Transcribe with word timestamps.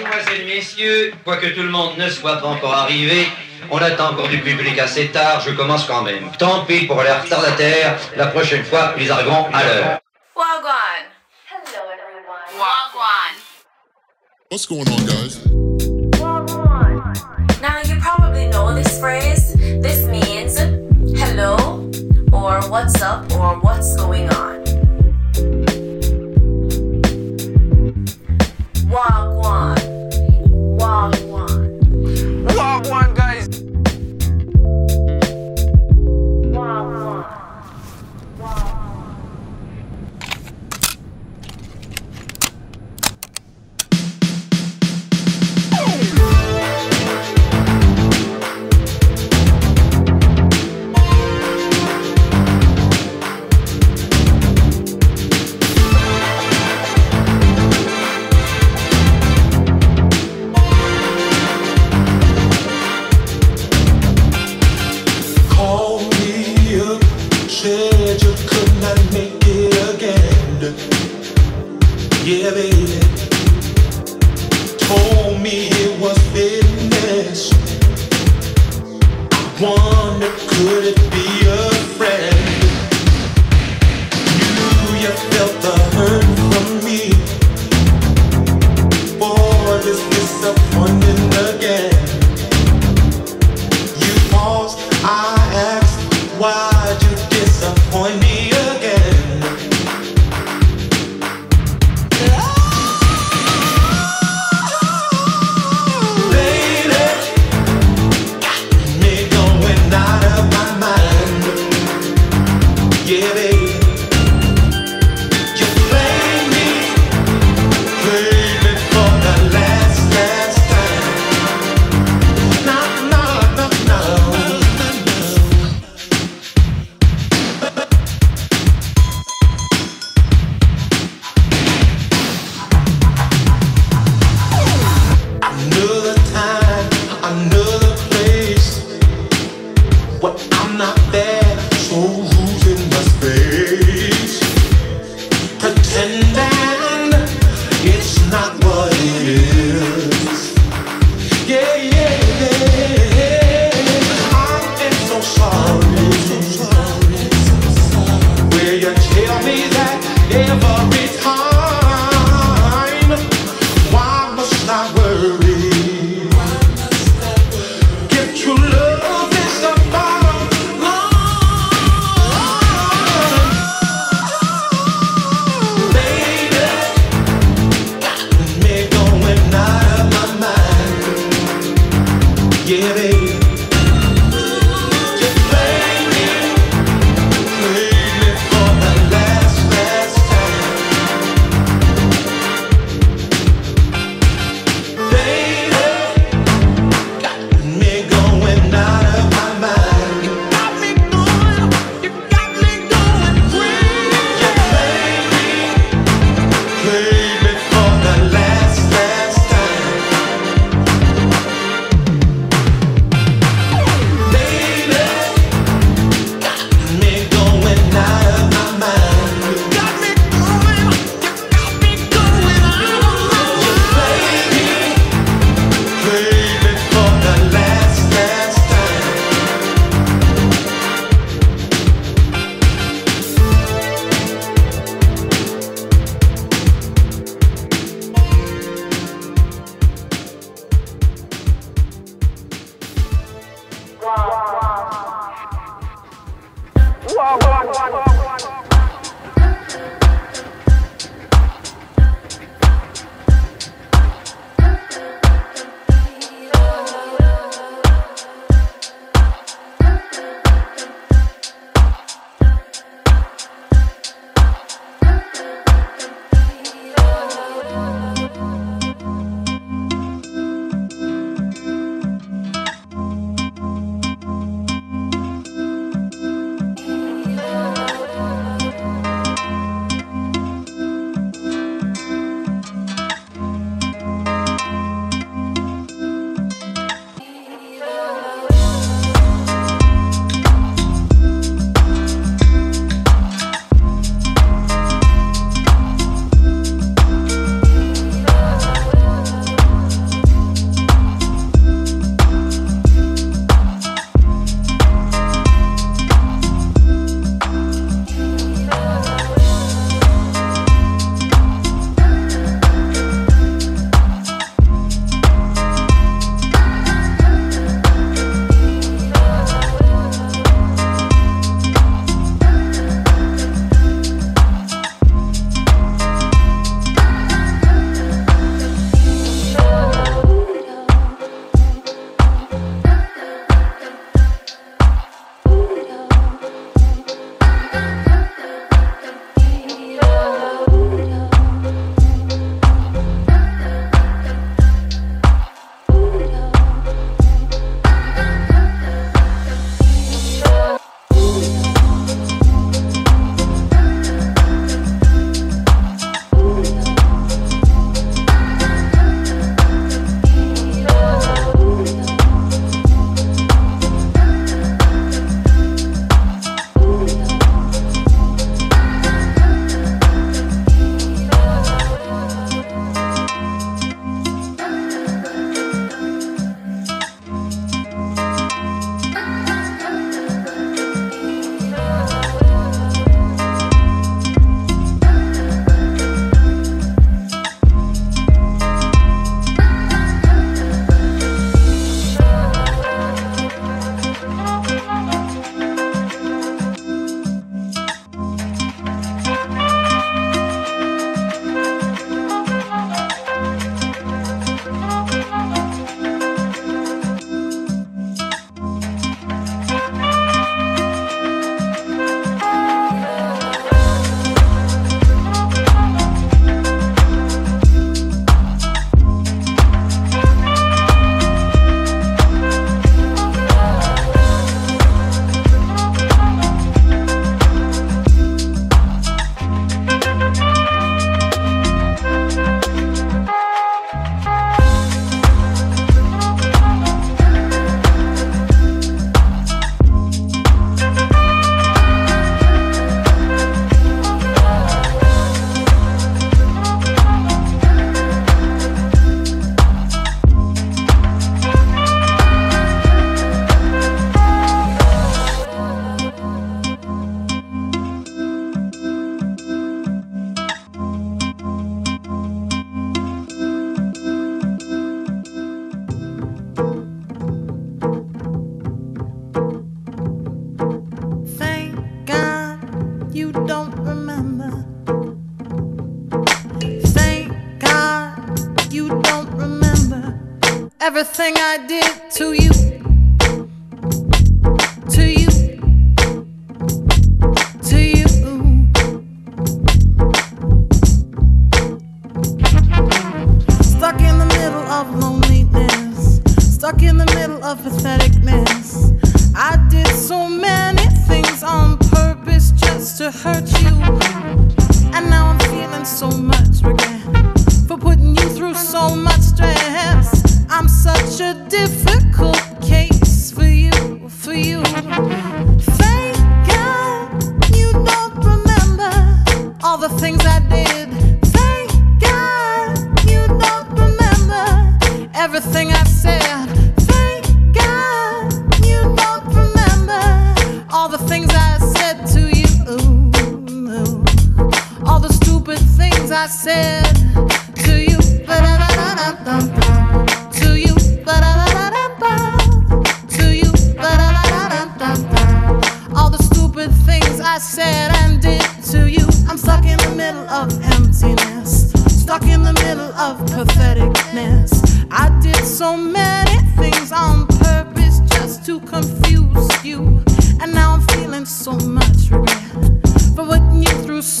Mesdemoiselles, 0.00 0.46
messieurs, 0.46 1.12
quoique 1.24 1.46
tout 1.48 1.62
le 1.62 1.68
monde 1.68 1.98
ne 1.98 2.08
soit 2.08 2.36
pas 2.36 2.46
encore 2.46 2.72
arrivé, 2.72 3.26
on 3.70 3.76
attend 3.76 4.12
encore 4.12 4.28
du 4.28 4.38
public 4.38 4.78
assez 4.78 5.08
tard, 5.08 5.40
je 5.40 5.50
commence 5.50 5.84
quand 5.84 6.02
même. 6.02 6.30
Tant 6.38 6.64
pis 6.64 6.86
pour 6.86 7.02
les 7.02 7.10
retardataires, 7.10 7.98
la 8.16 8.28
prochaine 8.28 8.64
fois, 8.64 8.94
ils 8.98 9.10
arriveront 9.10 9.46
à 9.52 9.62
l'heure. 9.62 10.00
Wagwan. 10.34 11.04
Hello 11.50 11.82
everyone. 11.92 12.48
Wagwan. 12.56 13.34
What's 14.50 14.64
going 14.66 14.88
on, 14.88 15.04
guys? 15.04 15.44
Now 17.60 17.82
you 17.84 18.00
probably 18.00 18.46
know 18.48 18.72
this 18.74 18.98
phrase. 18.98 19.54
This 19.82 20.06
means 20.06 20.58
hello 21.20 21.90
or 22.32 22.62
what's 22.70 23.02
up 23.02 23.30
or 23.32 23.58
what's 23.60 23.96
going 23.96 24.30
on. 24.30 24.64
Wagwan. 28.90 29.89
Wagwan, 30.90 31.14
guys. 32.46 32.56
Wagwan. 32.56 33.19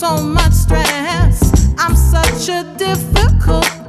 So 0.00 0.16
much 0.16 0.52
stress. 0.52 1.68
I'm 1.76 1.94
such 1.94 2.48
a 2.48 2.64
difficult 2.78 3.79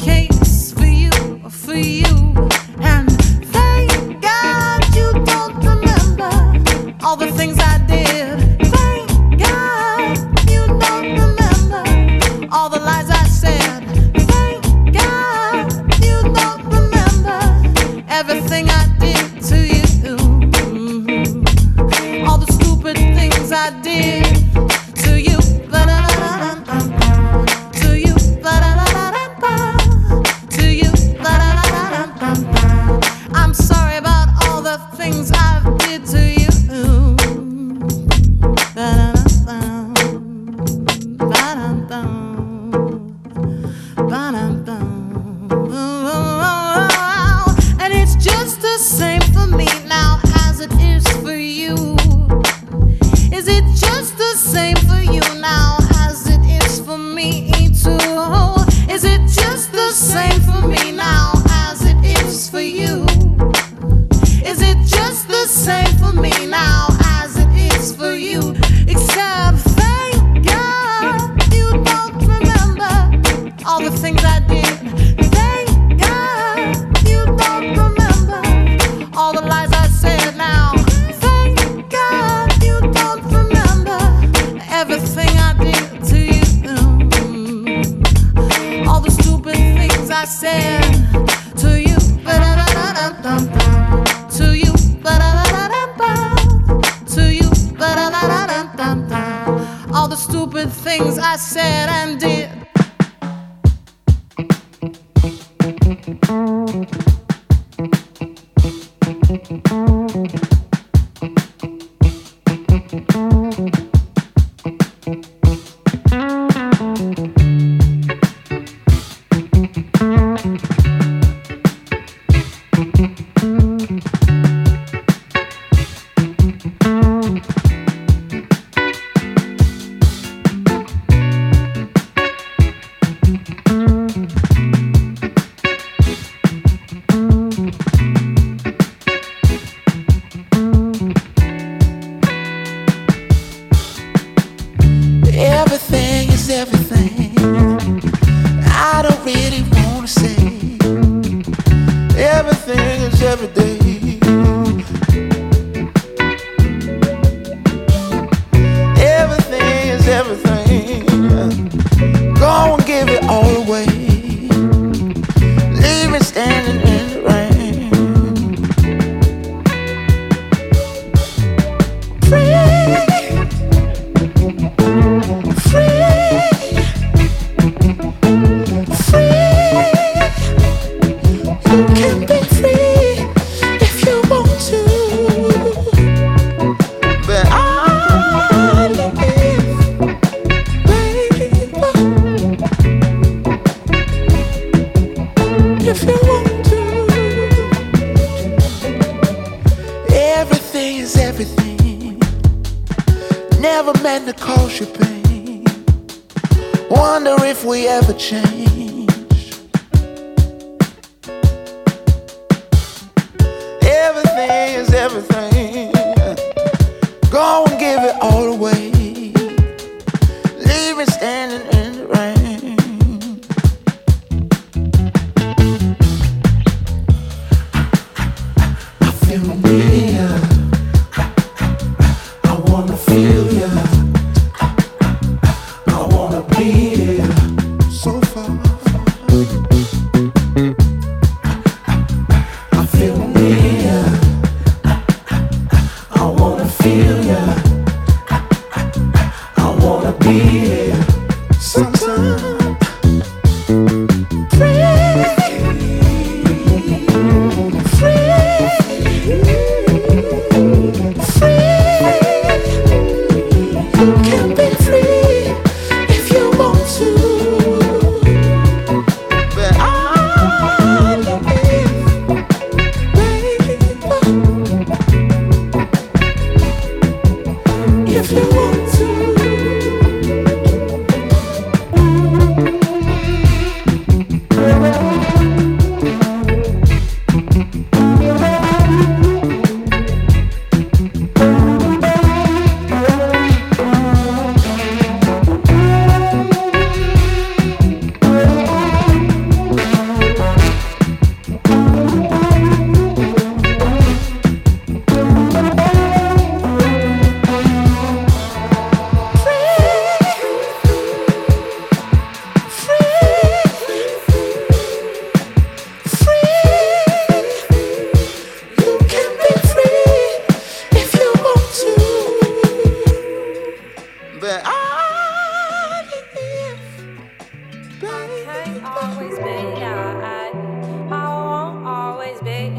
standing 221.22 221.62
in 221.78 221.98
the 221.98 222.08
rain. 222.08 222.51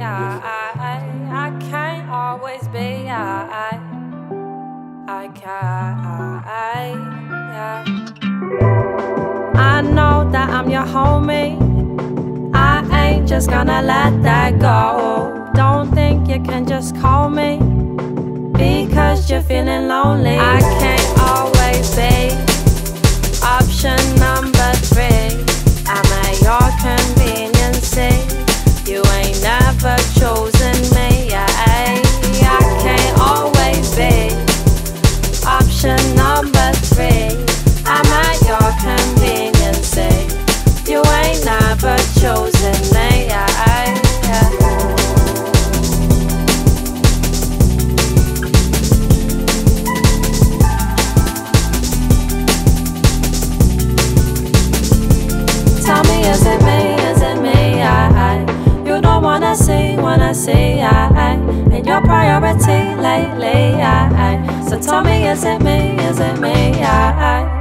I, 0.02 0.72
mm-hmm. 0.74 1.32
I, 1.32 1.46
I 1.46 1.70
can't 1.70 2.10
always 2.10 2.66
be. 2.68 3.08
I, 3.08 3.70
I, 3.70 3.80
I 5.08 5.28
can't. 5.28 5.92
I 9.56 9.80
know 9.80 10.28
that 10.30 10.48
I'm 10.50 10.70
your 10.70 10.82
homie. 10.84 11.56
I 12.54 12.84
ain't 13.04 13.28
just 13.28 13.48
gonna 13.48 13.82
let 13.82 14.22
that 14.22 14.58
go. 14.58 15.50
Don't 15.54 15.92
think 15.92 16.28
you 16.28 16.40
can 16.42 16.66
just 16.66 16.96
call 16.96 17.28
me 17.28 17.58
because 18.52 19.30
you're 19.30 19.42
feeling 19.42 19.88
lonely. 19.88 20.38
I 20.38 20.60
can't 20.80 21.18
always 21.30 21.94
be. 21.96 22.32
Option 23.42 24.00
number 24.18 24.72
three. 24.90 25.44
I'm 25.86 26.06
at 26.24 26.40
your 26.40 26.70
convenience. 26.80 27.21
I, 63.82 64.38
I. 64.38 64.68
So 64.68 64.80
tell 64.80 65.02
me, 65.02 65.26
is 65.28 65.44
it 65.44 65.60
me? 65.62 65.96
Is 66.04 66.18
it 66.20 66.38
me? 66.40 66.82
I, 66.82 67.48
I. 67.48 67.51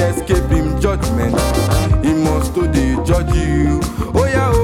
escape 0.00 0.50
him 0.50 0.80
judgment. 0.80 1.34
He 2.04 2.12
must 2.14 2.54
to 2.54 2.62
today 2.62 2.96
judge 3.04 3.34
you. 3.34 3.80
Oh 4.14 4.26
yeah. 4.26 4.50
Oh. 4.52 4.63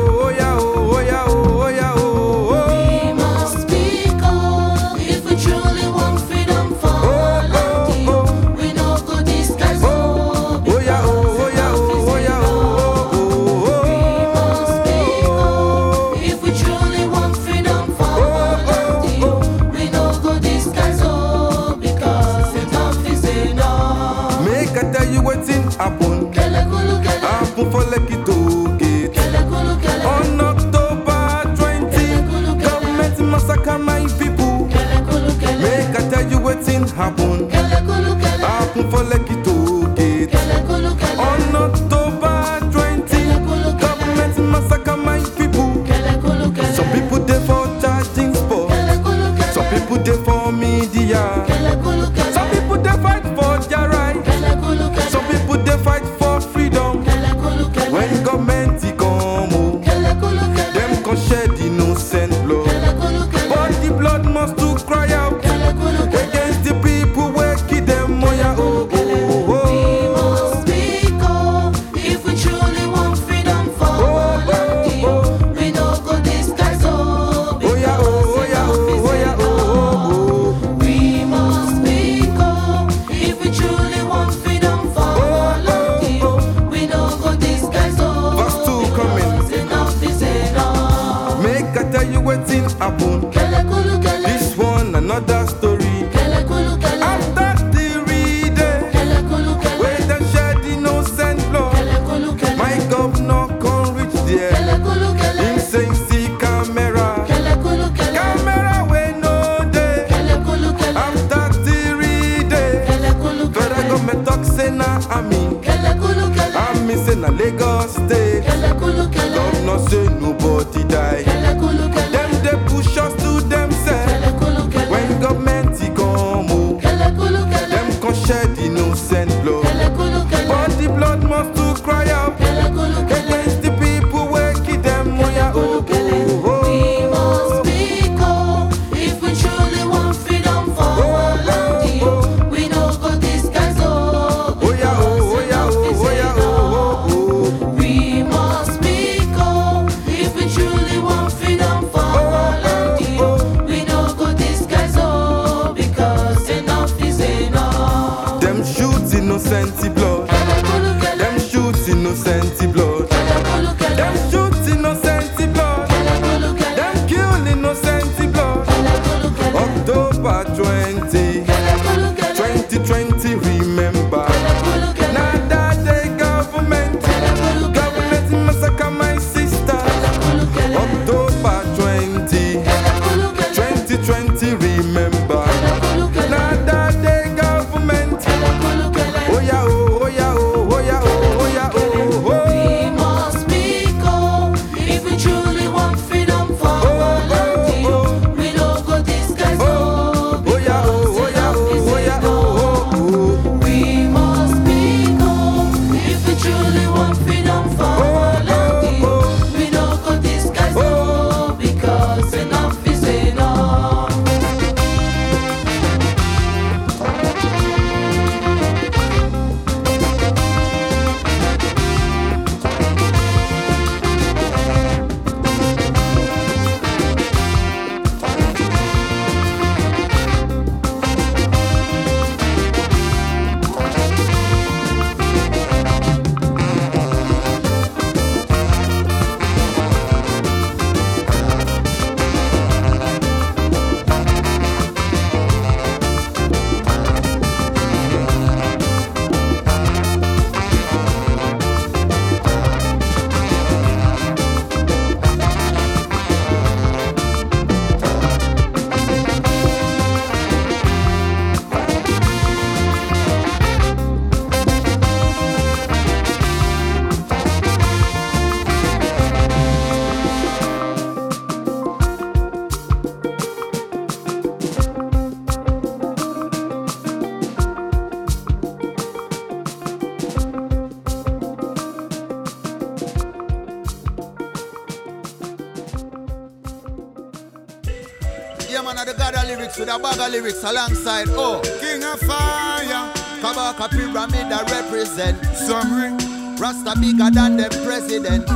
A 289.91 289.99
bag 289.99 290.21
of 290.21 290.31
lyrics 290.31 290.63
alongside. 290.63 291.27
Oh, 291.31 291.61
King 291.81 292.05
of 292.05 292.21
Fire. 292.21 293.13
Kabaka 293.43 293.91
Pyramid 293.91 294.49
that 294.49 294.71
represent. 294.71 295.37
Samory. 295.57 296.15
Rasta 296.61 296.95
bigger 297.01 297.31
than 297.31 297.57
the 297.57 297.69
president. 297.85 298.47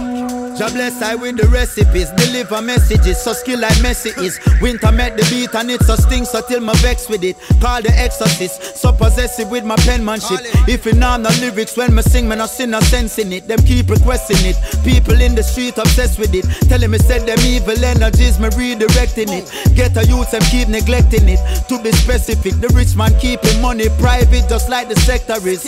Jah 0.55 0.71
bless 0.71 1.03
I 1.03 1.17
with 1.17 1.37
the 1.37 1.49
recipes, 1.49 2.11
deliver 2.13 2.63
messages, 2.63 3.21
so 3.21 3.33
skill 3.33 3.59
like 3.59 3.75
Messi 3.83 4.17
is. 4.23 4.39
Winter 4.63 4.93
met 4.93 5.17
the 5.17 5.27
beat 5.27 5.53
and 5.53 5.69
it's 5.69 5.89
a 5.89 5.97
sting, 5.97 6.25
so 6.25 6.43
till 6.47 6.61
my 6.61 6.75
vex 6.75 7.09
with 7.09 7.25
it. 7.25 7.35
Call 7.61 7.83
the 7.83 7.91
exorcist, 7.91 8.77
so 8.77 8.93
possessive 8.93 9.51
with 9.51 9.65
my 9.65 9.75
penmanship. 9.83 10.39
If 10.69 10.87
you 10.87 10.93
know 10.93 11.17
no 11.17 11.31
lyrics 11.41 11.77
when 11.77 11.93
me 11.93 12.03
sing, 12.03 12.29
me 12.29 12.37
no 12.37 12.47
see 12.47 12.67
no 12.67 12.79
sense 12.79 13.19
in 13.19 13.33
it. 13.33 13.49
Them 13.49 13.59
keep 13.67 13.91
requesting 13.91 14.39
it. 14.47 14.55
People 14.85 15.21
in 15.21 15.35
the 15.35 15.43
street 15.43 15.77
obsessed 15.77 16.21
with 16.21 16.33
it. 16.33 16.45
Telling 16.69 16.93
me 16.93 16.99
said 16.99 17.27
them 17.27 17.41
evil 17.41 17.83
energies, 17.83 18.39
me 18.39 18.49
redirecting 18.51 19.35
it. 19.35 19.51
Get 19.75 19.97
a 19.97 20.07
youth 20.07 20.33
and 20.33 20.45
keep 20.45 20.69
neglecting 20.69 21.29
it. 21.29 21.41
To 21.69 21.83
be 21.83 21.91
specific, 21.93 22.55
the 22.61 22.69
rich 22.69 22.95
man 22.95 23.13
keeping 23.19 23.61
money 23.61 23.89
private, 23.99 24.49
just 24.49 24.71
like 24.71 24.89
the 24.89 24.97
sector 25.01 25.37
is. 25.47 25.65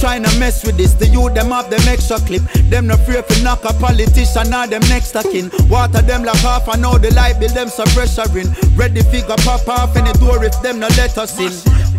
Trying 0.00 0.24
to 0.24 0.38
mess 0.38 0.64
with 0.64 0.76
this, 0.76 0.94
the 0.94 1.06
youth 1.06 1.34
them 1.34 1.50
have 1.50 1.68
them 1.70 1.86
extra 1.86 2.18
clip. 2.18 2.42
Them 2.70 2.86
no 2.86 2.96
fear 2.96 3.22
for 3.22 3.42
knock 3.42 3.64
a 3.64 3.72
politician 3.74 4.52
or 4.54 4.66
them 4.66 4.82
next 4.88 5.14
of 5.14 5.24
kin. 5.24 5.50
Water 5.68 6.02
them 6.02 6.24
like 6.24 6.40
half 6.40 6.66
and 6.68 6.82
now 6.82 6.96
the 6.98 7.12
light 7.14 7.38
bill 7.38 7.52
them 7.52 7.68
so 7.68 7.84
pressuring. 7.92 8.48
Ready 8.76 9.02
figure 9.02 9.36
pop 9.44 9.68
off 9.68 9.96
any 9.96 10.12
door 10.14 10.44
if 10.44 10.60
them 10.62 10.80
no 10.80 10.88
let 10.96 11.16
us 11.18 11.38
in. 11.38 11.52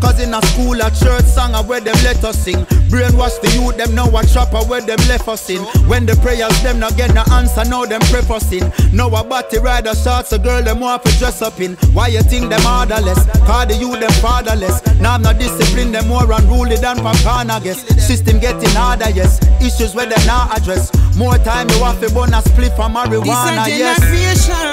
Cause 0.04 0.20
in 0.20 0.34
a 0.34 0.42
school, 0.52 0.76
a 0.76 0.92
church 0.92 1.24
song, 1.24 1.56
where 1.66 1.80
them 1.80 1.96
let 2.04 2.22
us 2.26 2.38
sing. 2.44 2.66
Brainwash 2.92 3.39
the 3.39 3.48
youth, 3.56 3.78
them 3.78 3.96
know 3.96 4.12
a 4.12 4.22
trapper 4.28 4.60
where 4.68 4.82
them 4.82 5.00
left 5.08 5.30
us 5.30 5.50
in. 5.50 5.63
When 5.88 6.06
the 6.06 6.16
prayers, 6.18 6.62
them 6.62 6.80
not 6.80 6.98
get 6.98 7.13
no 7.16 7.24
answer, 7.32 7.63
now 7.63 7.86
them 7.86 8.02
pray 8.12 8.22
for 8.22 8.42
sin. 8.42 8.68
Now 8.92 9.08
a 9.16 9.24
body 9.24 9.60
rider 9.60 9.96
shots, 9.96 10.34
a 10.34 10.39
girl, 10.39 10.62
them 10.62 10.82
want 10.82 11.06
to 11.06 11.18
dress 11.18 11.42
up 11.42 11.62
in. 11.62 11.76
Why 11.96 12.08
you 12.08 12.22
think 12.22 12.50
them 12.50 12.66
orderless? 12.68 13.24
Call 13.48 13.66
the 13.66 13.76
youth, 13.80 14.02
them 14.02 14.12
fatherless. 14.20 14.84
Now 15.00 15.16
I'm 15.16 15.22
not 15.22 15.39
disciplined, 15.39 15.96
them 15.96 16.10
more 16.10 16.30
unruly 16.30 16.76
than 16.76 16.98
Papana, 16.98 17.63
guess. 17.63 17.88
System 18.06 18.39
getting 18.39 18.76
harder, 18.76 19.10
yes. 19.10 19.39
Issues 19.63 19.96
where 19.96 20.06
them 20.06 20.20
not 20.28 20.52
address. 20.60 20.92
More 21.16 21.38
time, 21.48 21.70
you 21.70 21.80
have 21.80 22.02
to 22.02 22.13
burn 22.13 22.34
a 22.34 22.42
split 22.42 22.76
for 22.76 22.92
marijuana, 22.92 23.63
this 23.63 23.80
a 23.80 23.80
yes. 23.80 24.00
generation. 24.04 24.68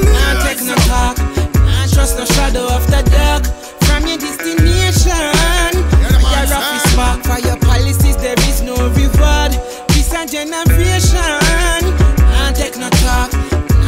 Nah, 0.00 0.48
take 0.48 0.64
no 0.64 0.74
talk. 0.88 1.18
Nah, 1.60 1.86
trust 1.92 2.16
no 2.16 2.24
shadow 2.24 2.64
of 2.72 2.86
the 2.88 3.04
dark. 3.12 3.65
From 3.96 4.08
your 4.08 4.18
destination. 4.18 5.72
Your 6.04 6.44
rough 6.52 6.76
is 6.76 6.92
spark 6.92 7.24
for 7.24 7.40
your 7.40 7.56
policies. 7.56 8.18
There 8.18 8.38
is 8.40 8.60
no 8.60 8.76
reward. 8.92 9.52
This 9.88 10.12
a 10.12 10.26
generation. 10.26 11.80
Nah, 12.28 12.52
take 12.52 12.76
no 12.76 12.90
talk. 13.00 13.32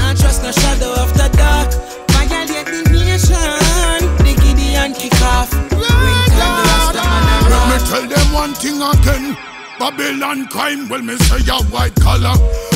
Nah, 0.01 0.15
trust 0.15 0.43
no 0.43 0.51
shadow 0.51 0.95
of 0.97 1.13
the 1.13 1.29
dark. 1.37 1.69
Violate 2.09 2.65
the 2.65 2.89
nation. 2.89 4.01
The 4.25 4.33
Gideon 4.41 4.95
kick 4.95 5.21
off. 5.21 5.53
Let 5.77 7.63
me 7.69 7.77
tell 7.85 8.09
them 8.09 8.33
one 8.33 8.55
thing 8.55 8.81
again. 8.81 9.37
Babylon 9.79 10.47
crime, 10.47 10.89
well 10.89 11.03
me 11.03 11.19
say 11.19 11.45
a 11.53 11.63
white 11.65 11.95
collar. 11.97 12.33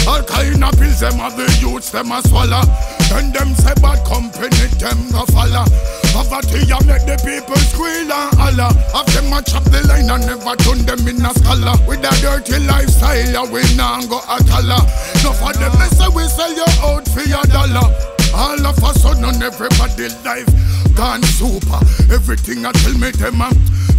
All 0.07 0.23
kind 0.23 0.63
of 0.63 0.79
pills 0.79 1.01
them 1.01 1.15
have 1.15 1.39
the 1.39 1.49
youths 1.63 1.91
them 1.93 2.13
a 2.13 2.21
swallow. 2.29 2.61
Then 3.09 3.33
them 3.33 3.55
say 3.55 3.73
bad 3.81 4.05
company 4.07 4.69
them 4.77 5.11
go 5.11 5.25
follow. 5.33 5.65
Poverty 6.13 6.69
a 6.69 6.77
make 6.85 7.05
the 7.09 7.17
people 7.25 7.57
squeal 7.73 8.13
and 8.13 8.37
holler. 8.37 8.69
Have 8.93 9.09
them 9.17 9.33
a 9.33 9.41
chop 9.43 9.65
the 9.65 9.81
line 9.89 10.11
and 10.13 10.27
never 10.29 10.55
turn 10.61 10.85
them 10.85 11.09
in 11.09 11.25
a 11.25 11.33
scholar. 11.33 11.77
With 11.89 12.05
a 12.05 12.13
dirty 12.21 12.61
lifestyle, 12.69 13.49
we 13.49 13.65
nah 13.75 14.05
go 14.05 14.21
a 14.21 14.37
collar. 14.45 14.85
No 15.25 15.33
for 15.33 15.53
them 15.57 15.73
say 15.97 16.09
we 16.13 16.29
sell 16.29 16.53
you 16.53 16.69
out 16.85 17.09
for 17.09 17.25
your 17.25 17.43
dollar. 17.49 18.12
All 18.35 18.67
of 18.67 18.79
a 18.79 18.99
sudden 18.99 19.25
on 19.25 19.43
everybody 19.43 20.09
life 20.25 20.49
gone 20.95 21.23
super. 21.23 21.81
Everything 22.13 22.65
I 22.67 22.73
tell 22.73 22.95
me 22.95 23.11
them 23.13 23.41
a 23.41 23.51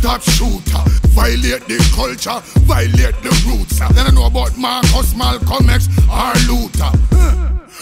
top 0.01 0.21
shooter. 0.21 0.83
Violate 1.13 1.65
the 1.67 1.77
culture, 1.95 2.41
violate 2.65 3.15
the 3.21 3.29
roots. 3.45 3.79
Then 3.93 4.07
I 4.07 4.11
know 4.11 4.25
about 4.25 4.57
Marcus, 4.57 5.15
Malcolm 5.15 5.69
X, 5.69 5.87
or 6.09 6.33
Luther. 6.49 6.91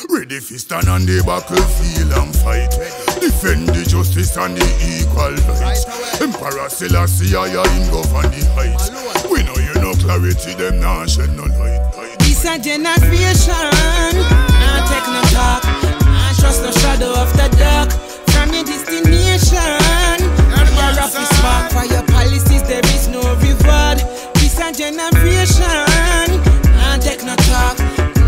Ready 0.09 0.39
for 0.39 0.57
stand 0.57 0.89
on 0.89 1.05
the 1.05 1.23
battlefield 1.23 2.11
and 2.11 2.35
fight. 2.35 2.71
Defend 3.21 3.69
the 3.69 3.85
justice 3.87 4.35
and 4.35 4.57
the 4.57 4.67
equal 4.83 5.31
rights. 5.47 5.85
Emperor 6.19 6.67
Selassie, 6.69 7.35
I 7.35 7.47
in 7.47 7.87
govern 7.91 8.27
the 8.31 8.43
heights. 8.51 8.91
We 9.31 9.43
know 9.43 9.55
you 9.55 9.73
no 9.79 9.93
clarity, 9.93 10.53
them 10.55 10.79
now 10.81 11.05
shed 11.05 11.31
no 11.37 11.43
light. 11.43 12.17
This 12.19 12.43
a 12.43 12.59
generation, 12.59 13.71
not 14.59 14.83
take 14.91 15.07
no 15.07 15.21
talk, 15.31 15.63
trust 16.41 16.63
no 16.63 16.71
shadow 16.71 17.13
of 17.13 17.32
the 17.38 17.47
dark. 17.62 17.91
From 18.34 18.49
your 18.54 18.65
destination, 18.65 20.17
your 20.73 20.91
rough 20.97 21.13
is 21.13 21.30
spark 21.38 21.71
for 21.71 21.86
your 21.86 22.04
policies, 22.10 22.63
there 22.63 22.86
is 22.95 23.08
no 23.08 23.21
reward. 23.45 24.01
This 24.41 24.58
a 24.58 24.73
generation, 24.73 26.27
not 26.82 26.99
take 27.01 27.23
no 27.23 27.36
talk, 27.47 27.77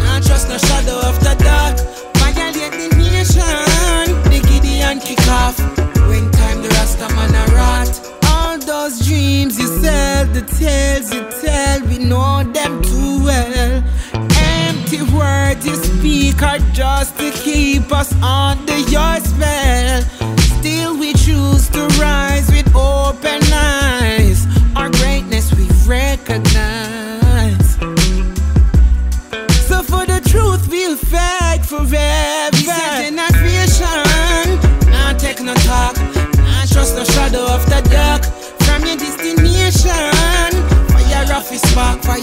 not 0.05 0.21
trust 0.21 0.47
no 0.47 0.57
shadow 0.57 0.99
of 1.09 1.17
the 1.25 1.33
dark. 1.41 1.75
Violate 2.21 2.73
the 2.77 2.89
nation, 3.01 4.05
the 4.29 4.39
Gideon 4.47 4.99
kick 4.99 5.25
off. 5.41 5.57
When 6.07 6.29
time 6.31 6.61
the 6.61 6.69
Rasta 6.69 7.09
man 7.15 7.33
a 7.33 7.45
rot. 7.57 7.89
All 8.29 8.59
those 8.59 9.05
dreams 9.07 9.57
you 9.57 9.67
sell, 9.81 10.25
the 10.27 10.41
tales 10.59 11.11
you 11.11 11.21
tell, 11.41 11.81
we 11.89 11.97
know 11.97 12.43
them 12.43 12.81
too 12.83 13.23
well. 13.25 13.83
Empty 15.53 15.69
words 15.69 15.77
you 15.77 15.97
speak 15.99 16.41
are 16.41 16.59
just 16.73 17.17
to 17.19 17.31
keep 17.31 17.91
us 17.91 18.11
under 18.21 18.77
your 18.89 19.19
spell. 19.19 20.01
Still 20.59 20.97
we 20.97 21.13
choose 21.13 21.69
to 21.69 21.85
rise 21.99 22.49
with 22.49 22.67
open 22.75 23.41
eyes. 23.53 24.47
Our 24.75 24.89
greatness 24.89 25.53
we 25.53 25.67
recognize. 25.87 27.75
So 29.67 29.83
for 29.83 30.05
the 30.05 30.21
truth 30.25 30.67
we'll 30.69 30.97
fight 30.97 31.61
forever. 31.63 32.49
This 32.51 32.69
a 32.69 33.11
generation, 33.11 34.59
not 34.89 35.19
take 35.19 35.41
no 35.41 35.53
talk, 35.53 35.95
not 36.37 36.67
trust 36.69 36.95
no 36.95 37.03
shadow 37.03 37.45
of 37.45 37.63
the 37.67 37.81
dark. 37.91 38.23
From 38.63 38.85
your 38.85 38.97
destination, 38.97 39.93
fire 40.89 41.33
off 41.33 41.51
is 41.51 41.61
spark, 41.61 42.01
for 42.01 42.17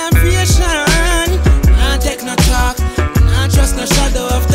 Generation, 0.00 1.36
not 1.76 2.00
take 2.00 2.22
no 2.22 2.34
talk, 2.48 2.78
not 3.20 3.50
trust 3.50 3.76
no 3.76 3.84
shadow 3.84 4.26
of 4.34 4.49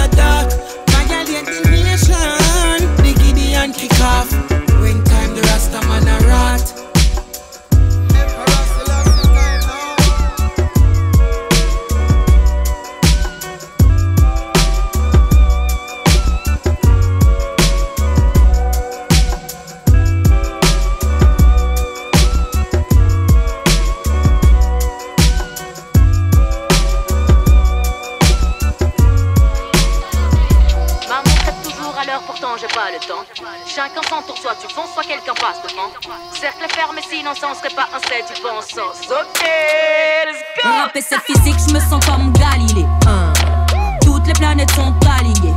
Chacun 33.85 34.09
s'entoure, 34.09 34.37
soit 34.39 34.55
tu 34.59 34.73
fonces, 34.73 34.93
soit 34.95 35.03
quelqu'un 35.03 35.35
passe 35.35 35.61
devant. 35.61 35.91
Cercle 36.33 36.65
fermé, 36.73 37.01
sinon 37.07 37.35
ça 37.39 37.49
ne 37.49 37.53
serait 37.53 37.75
pas 37.75 37.87
un 37.93 37.99
set 37.99 38.25
du 38.33 38.41
bon 38.41 38.59
sens. 38.61 39.05
Ok, 39.11 39.43
let's 40.25 40.41
go! 40.63 40.69
Rapper 40.81 41.03
c'est 41.07 41.21
physique, 41.21 41.59
je 41.67 41.73
me 41.75 41.79
sens 41.79 42.03
comme 42.03 42.33
Galilée. 42.33 42.87
Toutes 44.01 44.25
les 44.25 44.33
planètes 44.33 44.71
sont 44.71 44.91
alignées. 45.19 45.53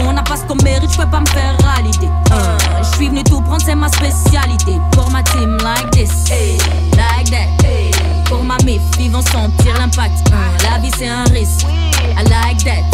On 0.00 0.12
n'a 0.14 0.22
pas 0.22 0.36
ce 0.36 0.44
qu'on 0.44 0.54
mérite, 0.64 0.90
je 0.90 0.96
peux 0.96 1.10
pas 1.10 1.20
me 1.20 1.26
faire 1.26 1.54
valider. 1.58 2.08
Hein. 2.30 2.56
Je 2.78 2.96
suis 2.96 3.08
venu 3.08 3.22
tout 3.24 3.42
prendre, 3.42 3.62
c'est 3.62 3.74
ma 3.74 3.88
spécialité. 3.88 4.80
Pour 4.92 5.10
ma 5.10 5.22
team, 5.22 5.58
like 5.58 5.90
this, 5.90 6.30
like 6.96 7.28
that. 7.30 7.48
Pour 8.24 8.42
ma 8.42 8.56
mif, 8.64 8.80
ils 8.98 9.10
vont 9.10 9.20
sentir 9.20 9.76
l'impact. 9.78 10.16
La 10.62 10.78
vie 10.78 10.90
c'est 10.96 11.08
un 11.08 11.24
risque, 11.24 11.66
I 12.16 12.24
like 12.24 12.64
that. 12.64 12.84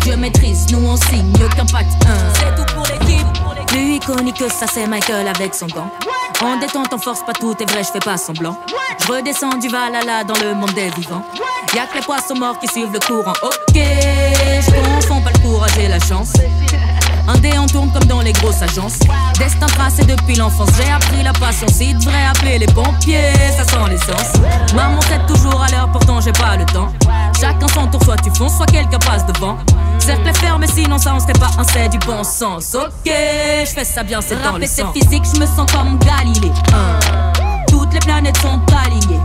Dieu 0.00 0.16
maîtrise, 0.16 0.66
nous 0.72 0.84
on 0.84 0.96
signe, 0.96 1.32
aucun 1.36 1.66
pacte. 1.66 1.92
C'est 2.34 2.52
tout 2.56 2.74
pour 2.74 2.82
l'équipe. 2.82 3.07
Plus 3.66 3.94
iconique 3.96 4.38
que 4.38 4.48
ça, 4.48 4.66
c'est 4.72 4.86
Michael 4.86 5.28
avec 5.28 5.54
son 5.54 5.66
gant. 5.66 5.90
En 6.42 6.56
détente, 6.58 6.92
on 6.92 6.98
force 6.98 7.24
pas 7.24 7.32
tout 7.32 7.54
est 7.60 7.70
vrai, 7.70 7.82
je 7.82 7.90
fais 7.90 7.98
pas 7.98 8.16
semblant. 8.16 8.56
Je 9.00 9.12
redescends 9.12 9.58
du 9.58 9.68
Valhalla 9.68 10.24
dans 10.24 10.38
le 10.38 10.54
monde 10.54 10.72
des 10.72 10.88
vivants. 10.90 11.24
Y'a 11.74 11.86
que 11.86 11.96
les 11.96 12.00
poissons 12.00 12.36
morts 12.36 12.58
qui 12.58 12.68
suivent 12.68 12.92
le 12.92 13.00
courant. 13.00 13.34
Ok, 13.42 13.74
je 13.74 14.70
confonds 14.70 15.20
pas 15.20 15.30
le 15.32 15.38
courage 15.40 15.76
et 15.78 15.88
la 15.88 15.98
chance. 15.98 16.32
Un 17.26 17.36
dé 17.38 17.52
on 17.58 17.66
tourne 17.66 17.92
comme 17.92 18.04
dans 18.04 18.22
les 18.22 18.32
grosses 18.32 18.62
agences. 18.62 19.00
Destin 19.38 19.66
tracé 19.66 20.02
depuis 20.04 20.36
l'enfance, 20.36 20.70
j'ai 20.78 20.90
appris 20.90 21.22
la 21.22 21.32
patience. 21.32 21.78
Il 21.80 21.98
devrait 21.98 22.24
appeler 22.24 22.58
les 22.58 22.66
pompiers, 22.66 23.34
ça 23.56 23.64
sent 23.64 23.90
l'essence. 23.90 24.32
Maman 24.74 24.98
traite 25.00 25.26
toujours 25.26 25.60
à 25.60 25.68
l'heure, 25.68 25.90
pourtant 25.92 26.20
j'ai 26.20 26.32
pas 26.32 26.56
le 26.56 26.64
temps. 26.66 26.88
Chacun 27.38 27.68
son 27.68 27.86
tour, 27.88 28.02
soit 28.02 28.16
tu 28.16 28.30
fonces, 28.30 28.56
soit 28.56 28.66
quelqu'un 28.66 28.98
passe 28.98 29.26
devant. 29.26 29.58
Cercle 30.08 30.26
est 30.26 30.38
fermé, 30.38 30.66
sinon 30.66 30.96
ça 30.96 31.12
on 31.14 31.20
serait 31.20 31.34
pas 31.34 31.50
un 31.58 31.64
c'est 31.64 31.90
du 31.90 31.98
bon 31.98 32.24
sens. 32.24 32.74
Ok, 32.74 33.04
je 33.04 33.70
fais 33.70 33.84
ça 33.84 34.02
bien, 34.02 34.22
c'est 34.22 34.42
dans 34.42 34.56
le 34.56 34.66
sang. 34.66 34.90
c'est 34.94 35.00
physique, 35.00 35.22
je 35.34 35.38
me 35.38 35.44
sens 35.44 35.70
comme 35.70 35.98
Galilée. 35.98 36.50
Hein. 36.72 36.98
Toutes 37.68 37.92
les 37.92 38.00
planètes 38.00 38.38
sont 38.38 38.58
alignées. 38.86 39.20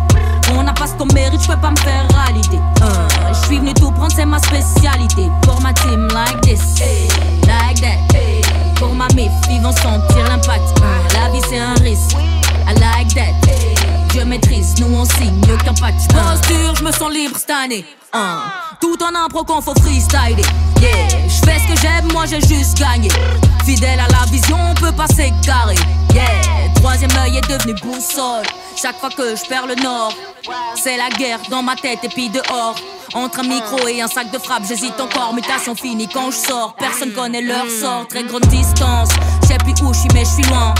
On 0.54 0.62
n'a 0.62 0.74
pas 0.74 0.86
ce 0.88 0.92
qu'on 0.96 1.06
mérite, 1.14 1.42
je 1.42 1.48
peux 1.48 1.62
pas 1.62 1.72
me 1.72 1.78
faire. 1.78 2.06
Hein. 2.18 3.08
Je 3.30 3.48
suis 3.48 3.60
venu 3.60 3.74
tout 3.76 3.92
prendre, 3.92 4.12
c'est 4.14 4.26
ma 4.26 4.40
spécialité. 4.40 5.30
Pour 5.44 5.62
ma 5.62 5.72
team, 5.72 6.06
like 6.10 6.42
this, 6.42 6.82
like 7.48 7.80
that. 7.80 8.20
Pour 8.76 8.94
ma 8.94 9.08
mif, 9.16 9.32
ils 9.50 9.62
vont 9.62 9.72
sentir 9.72 10.28
l'impact. 10.28 10.82
La 11.14 11.30
vie 11.30 11.40
c'est 11.50 11.60
un 11.60 11.76
risque, 11.76 12.18
I 12.68 12.74
like 12.74 13.16
that. 13.16 13.73
Dieu 14.14 14.26
maîtrise, 14.26 14.76
nous 14.80 14.96
on 14.96 15.06
signe, 15.06 15.42
aucun 15.52 15.74
pacte. 15.74 16.14
Posture, 16.14 16.76
je 16.76 16.84
me 16.84 16.92
sens 16.92 17.12
libre 17.12 17.36
cette 17.36 17.50
année. 17.50 17.84
Hein. 18.14 18.44
Tout 18.80 18.96
en 19.02 19.26
impro 19.26 19.44
qu'on 19.44 19.60
faut 19.60 19.74
freestyler. 19.82 20.44
Yeah, 20.80 21.08
je 21.28 21.44
fais 21.44 21.58
ce 21.58 21.74
que 21.74 21.82
j'aime, 21.82 22.12
moi 22.14 22.26
j'ai 22.28 22.40
juste 22.40 22.78
gagné. 22.78 23.10
Fidèle 23.66 24.00
à 24.00 24.08
la 24.10 24.24
vision, 24.32 24.56
on 24.70 24.76
peut 24.76 24.92
pas 24.92 25.08
s'égarer. 25.08 25.74
Yeah, 26.14 26.70
troisième 26.76 27.10
œil 27.24 27.38
est 27.38 27.50
devenu 27.50 27.74
boussole. 27.82 28.46
Chaque 28.76 29.00
fois 29.00 29.10
que 29.10 29.36
je 29.36 29.46
perds 29.48 29.68
le 29.68 29.76
nord, 29.76 30.14
c'est 30.76 30.98
la 30.98 31.10
guerre 31.10 31.40
dans 31.50 31.62
ma 31.62 31.76
tête 31.76 32.00
et 32.04 32.10
puis 32.10 32.30
dehors. 32.30 32.76
Entre 33.14 33.40
un 33.40 33.44
micro 33.44 33.88
et 33.88 34.02
un 34.02 34.08
sac 34.08 34.32
de 34.32 34.40
frappe, 34.40 34.64
j'hésite 34.68 35.00
encore. 35.00 35.34
Mutation 35.34 35.76
finie 35.76 36.08
quand 36.08 36.32
je 36.32 36.38
sors. 36.38 36.76
Personne 36.76 37.12
connaît 37.14 37.42
leur 37.42 37.70
sort. 37.70 38.08
Très 38.08 38.24
grande 38.24 38.46
distance. 38.48 39.10
Je 39.44 39.48
sais 39.48 39.58
plus 39.58 39.74
où 39.84 39.94
je 39.94 40.00
suis, 40.00 40.10
mais 40.14 40.26
je 40.26 40.30
suis 40.30 40.44
loin. 40.44 40.74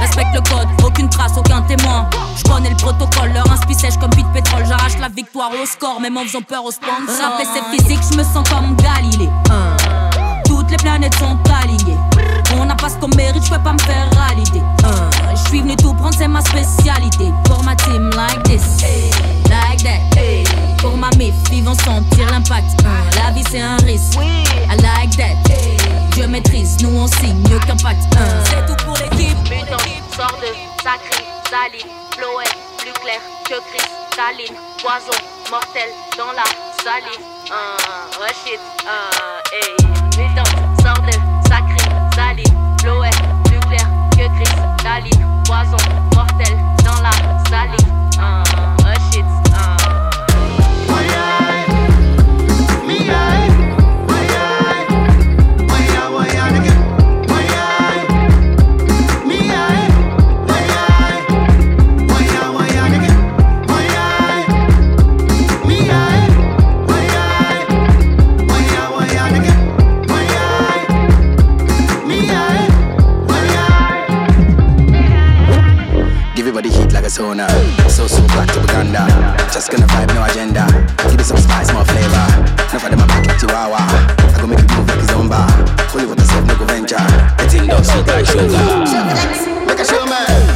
Respecte 0.00 0.34
le 0.34 0.40
code, 0.40 0.68
aucune 0.84 1.08
trace, 1.08 1.32
aucun 1.36 1.62
témoin. 1.62 2.08
Je 2.36 2.42
connais 2.44 2.70
le 2.70 2.76
protocole, 2.76 3.32
leur 3.32 3.50
inspi 3.50 3.74
sèche 3.74 3.98
comme 4.00 4.12
vide 4.14 4.26
pétrole. 4.32 4.64
J'arrache 4.66 4.98
la 5.00 5.08
victoire 5.08 5.50
au 5.60 5.66
score, 5.66 6.00
même 6.00 6.16
en 6.16 6.22
faisant 6.22 6.42
peur 6.42 6.64
aux 6.64 6.72
sponsors. 6.72 6.96
Rapper 7.20 7.48
c'est 7.52 7.76
physique, 7.76 8.00
je 8.10 8.16
me 8.16 8.24
sens 8.24 8.48
comme 8.48 8.76
Galilée. 8.76 9.30
Toutes 10.44 10.70
les 10.70 10.76
planètes 10.76 11.14
sont 11.14 11.38
alignées. 11.62 11.98
On 12.58 12.64
n'a 12.64 12.74
pas 12.74 12.88
ce 12.88 12.96
qu'on 12.96 13.08
mérite, 13.16 13.44
je 13.44 13.50
peux 13.50 13.62
pas 13.62 13.72
me 13.72 13.78
faire 13.80 14.08
valider. 14.10 14.62
Hein. 14.84 15.10
Je 15.34 15.48
suis 15.48 15.60
venu 15.60 15.76
tout 15.76 15.94
prendre, 15.94 16.14
c'est 16.16 16.28
ma 16.28 16.40
spécialité. 16.40 17.32
Pour 17.44 17.62
ma 17.64 17.74
team, 17.76 18.10
like 18.10 18.42
this, 18.44 18.82
like 19.48 19.82
that. 19.82 20.00
Pour 20.78 20.96
ma 20.96 21.10
mif, 21.16 21.34
ils 21.52 21.64
vont 21.64 21.74
sentir 21.74 22.30
l'impact. 22.30 22.66
Hein. 22.84 23.10
La 23.16 23.30
vie 23.30 23.44
c'est 23.50 23.60
un 23.60 23.76
risque, 23.78 24.18
I 24.18 24.76
like 24.82 25.16
that. 25.16 25.36
Dieu 26.12 26.26
maîtrise, 26.26 26.76
nous 26.82 26.96
on 26.96 27.06
signe, 27.06 27.42
aucun 27.46 27.76
pacte. 27.76 28.02
Hein. 28.16 28.42
C'est 28.44 28.66
tout 28.66 28.84
pour 28.84 28.94
l'équipe. 28.94 29.38
Mutant, 29.44 29.76
sort 30.14 30.38
de 30.40 30.82
sacré, 30.82 31.24
saline, 31.48 31.90
Floé, 32.10 32.44
plus 32.78 32.92
clair 32.92 33.20
que 33.44 33.54
cristalline, 33.70 34.56
poison, 34.82 35.18
mortel 35.50 35.88
dans 36.18 36.32
la 36.32 36.44
salive. 36.82 37.24
Un 37.50 38.20
rush 38.20 38.52
it, 38.52 38.60
un 38.86 39.40
hey. 39.52 39.76
Mutant, 40.18 40.50
sort 40.82 41.02
de 41.02 41.31
Guazão. 45.52 46.01
Just 79.62 79.70
gonna 79.70 79.86
vibe, 79.86 80.12
no 80.12 80.24
agenda. 80.24 80.66
Give 81.08 81.20
it 81.20 81.24
some 81.24 81.36
spice, 81.36 81.72
more 81.72 81.84
flavor. 81.84 82.26
Enough 82.66 82.82
of 82.82 82.90
them 82.90 82.98
a 82.98 83.06
back 83.06 83.24
like 83.28 83.38
Chihuahua. 83.38 83.78
I 83.78 84.40
go 84.40 84.48
make 84.48 84.58
it 84.58 84.68
move 84.74 84.88
like 84.88 84.98
a 84.98 85.28
bar. 85.28 85.48
Fully 85.86 86.04
with 86.04 86.18
myself, 86.18 86.44
no 86.48 86.56
go 86.58 86.64
venture. 86.64 86.96
The 87.38 87.46
thing 87.48 87.68
don't 87.68 87.84
sweet 87.84 88.26
sugar. 88.26 89.64
Make 89.64 89.78
a 89.78 89.84
show 89.84 90.04
man. 90.04 90.51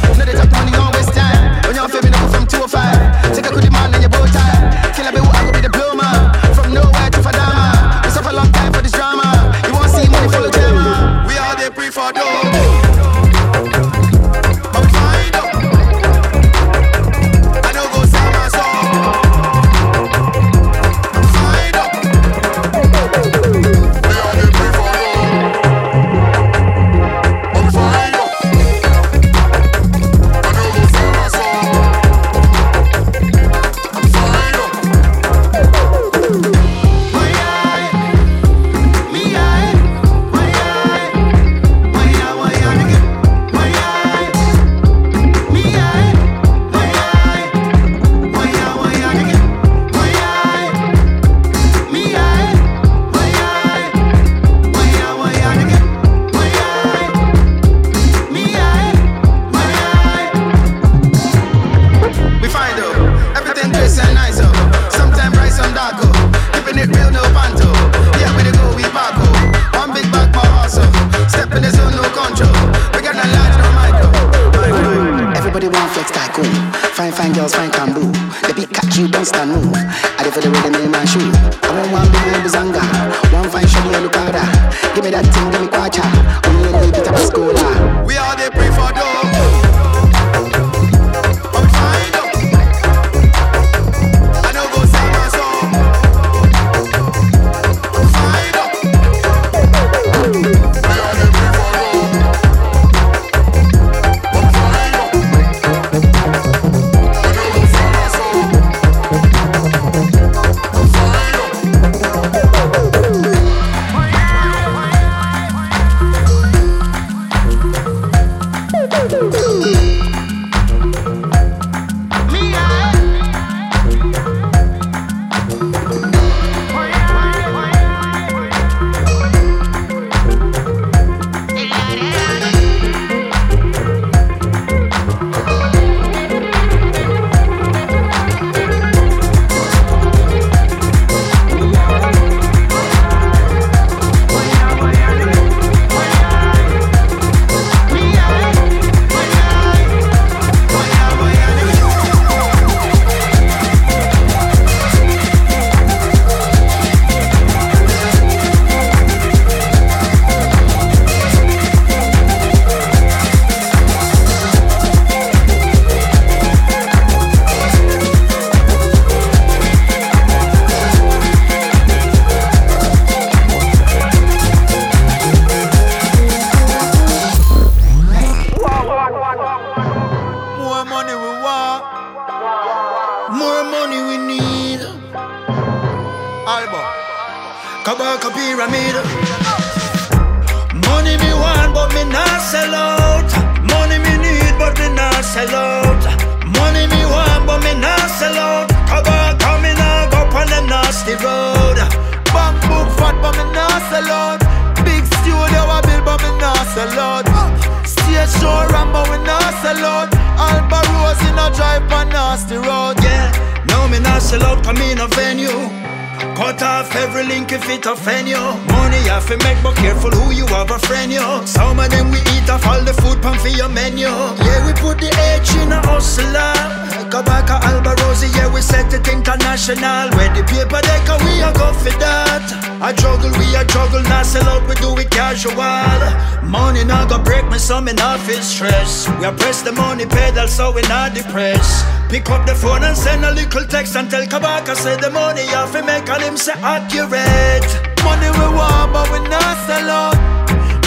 Me, 237.81 237.91
so 237.91 237.97
not 237.97 238.19
feel 238.21 238.41
stress. 238.41 239.07
We 239.19 239.27
press 239.37 239.61
the 239.61 239.71
money 239.71 240.05
pedal, 240.05 240.47
so 240.47 240.71
we 240.71 240.81
not 240.83 241.13
depressed. 241.13 241.85
Pick 242.09 242.29
up 242.29 242.45
the 242.45 242.55
phone 242.55 242.83
and 242.83 242.95
send 242.95 243.25
a 243.25 243.31
little 243.31 243.65
text 243.65 243.95
and 243.95 244.09
tell 244.09 244.23
Kabaka 244.25 244.75
say 244.75 244.95
the 244.97 245.09
money 245.09 245.41
have 245.47 245.71
to 245.73 245.83
make 245.83 246.07
and 246.09 246.23
him 246.23 246.37
say 246.37 246.53
accurate. 246.61 247.67
Money 248.03 248.29
we 248.39 248.47
want, 248.55 248.93
but 248.93 249.07
we 249.11 249.19
not 249.29 249.57
sell 249.67 249.89
out. 249.89 250.17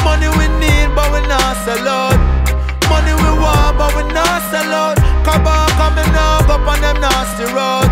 Money 0.05 0.29
we 0.39 0.47
need, 0.59 0.89
but 0.97 1.09
we 1.13 1.21
not 1.29 1.57
sell 1.65 1.87
out. 1.89 2.19
Money 2.89 3.15
we 3.23 3.31
want, 3.39 3.79
but 3.79 3.95
we 3.97 4.03
not 4.13 4.41
sell 4.51 4.73
out. 4.73 4.97
Kabaka 5.25 5.69
coming 5.77 6.15
up 6.17 6.49
up 6.49 6.67
on 6.67 6.81
them 6.81 7.01
nasty 7.01 7.45
road. 7.53 7.91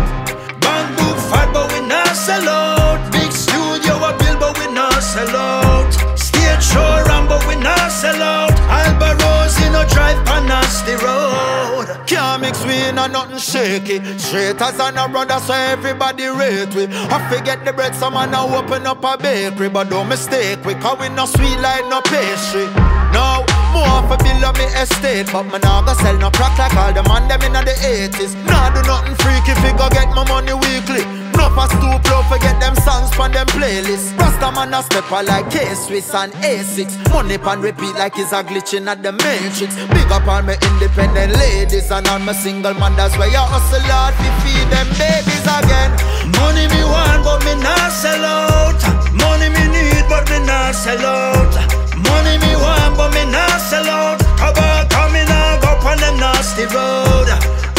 Bank 0.59 0.87
book 0.97 1.17
fat, 1.29 1.49
but 1.53 1.71
we 1.71 1.79
not 1.87 2.15
sell 2.15 2.47
out. 2.49 2.99
Big 3.11 3.31
studio 3.31 3.95
a 4.01 4.11
build, 4.17 4.39
but 4.39 4.57
we 4.59 4.67
not 4.73 4.99
sell 5.01 5.35
out. 5.35 5.91
Stage 6.17 6.63
show 6.63 7.08
we 7.49 7.55
not 7.61 7.91
sell 7.91 8.21
out. 8.21 8.53
Alborosie 8.69 9.69
a 9.73 9.83
drive 9.89 10.19
on 10.29 10.45
nasty 10.45 10.93
road. 11.03 11.87
Can't 12.05 12.41
mix 12.41 12.63
we 12.65 12.75
in 12.87 12.97
a 12.97 13.07
nothing 13.07 13.39
shaky. 13.39 13.97
Straight 14.17 14.61
as 14.61 14.79
an 14.79 14.97
a 14.97 15.09
brother, 15.09 15.39
so 15.39 15.53
everybody 15.53 16.27
rate 16.27 16.73
we. 16.75 16.85
I 16.87 17.17
forget 17.31 17.65
the 17.65 17.73
bread, 17.73 17.95
some 17.95 18.13
man 18.13 18.31
now 18.31 18.47
open 18.55 18.85
up 18.85 19.03
a 19.03 19.17
bakery, 19.17 19.69
but 19.69 19.89
don't 19.89 20.07
mistake 20.07 20.63
we, 20.63 20.75
cause 20.75 20.99
we 20.99 21.09
no 21.09 21.25
sweet 21.25 21.59
like 21.59 21.85
no 21.89 22.01
pastry. 22.01 22.65
No, 23.13 23.43
more 23.85 24.03
for 24.07 24.17
bill 24.23 24.43
of 24.45 24.55
me 24.57 24.65
estate, 24.75 25.27
but 25.31 25.43
me 25.47 25.59
nah 25.63 25.81
go 25.85 25.93
sell 25.93 26.17
no 26.17 26.29
crack 26.31 26.57
like 26.57 26.75
all 26.75 26.91
the 26.93 27.03
man 27.07 27.27
them 27.27 27.41
inna 27.41 27.61
the 27.63 27.75
80s. 27.79 28.35
Nah 28.45 28.69
do 28.73 28.81
nothing 28.83 29.15
freaky 29.23 29.53
fi 29.61 29.71
go 29.77 29.87
get 29.89 30.09
my 30.15 30.23
money 30.27 30.53
weekly. 30.53 31.03
No 31.37 31.47
for 31.55 31.67
stoop 31.71 32.03
low 32.11 32.23
forget 32.27 32.59
them 32.59 32.75
songs 32.83 33.13
from 33.15 33.31
them 33.31 33.47
playlists. 33.47 34.11
Rasta 34.19 34.51
man 34.51 34.73
a 34.73 34.83
stepper 34.83 35.23
like 35.23 35.49
K-Swiss 35.51 36.13
and 36.13 36.33
A6. 36.43 37.09
Money 37.13 37.37
pan 37.37 37.61
repeat 37.61 37.95
like 37.95 38.17
it's 38.17 38.33
a 38.33 38.43
glitching 38.43 38.87
at 38.87 39.01
the 39.03 39.11
matrix. 39.11 39.75
Big 39.95 40.11
up 40.11 40.27
all 40.27 40.41
my 40.41 40.57
independent 40.59 41.33
ladies 41.37 41.91
and 41.91 42.07
all 42.07 42.19
my 42.19 42.33
single 42.33 42.73
man. 42.73 42.95
That's 42.95 43.17
why 43.17 43.27
you 43.27 43.39
hustle 43.39 43.87
hard 43.87 44.15
to 44.19 44.29
feed 44.43 44.67
them 44.73 44.87
babies 44.99 45.47
again. 45.47 45.91
Money 46.35 46.67
me 46.67 46.83
want, 46.83 47.23
but 47.23 47.39
me 47.45 47.55
not 47.63 47.91
sell 47.91 48.23
out. 48.23 48.79
Money 49.15 49.49
me 49.49 49.63
need, 49.71 50.05
but 50.09 50.29
me 50.29 50.39
not 50.45 50.75
sell 50.75 51.05
out. 51.05 51.78
Money 52.07 52.37
me 52.39 52.55
want, 52.55 52.97
but 52.97 53.11
me 53.13 53.23
not 53.31 53.59
sell 53.59 53.87
out. 53.87 54.21
About 54.39 54.89
coming 54.89 55.27
out, 55.27 55.61
go 55.61 55.71
on 55.87 55.97
them 55.97 56.17
nasty 56.19 56.65
road. 56.71 57.27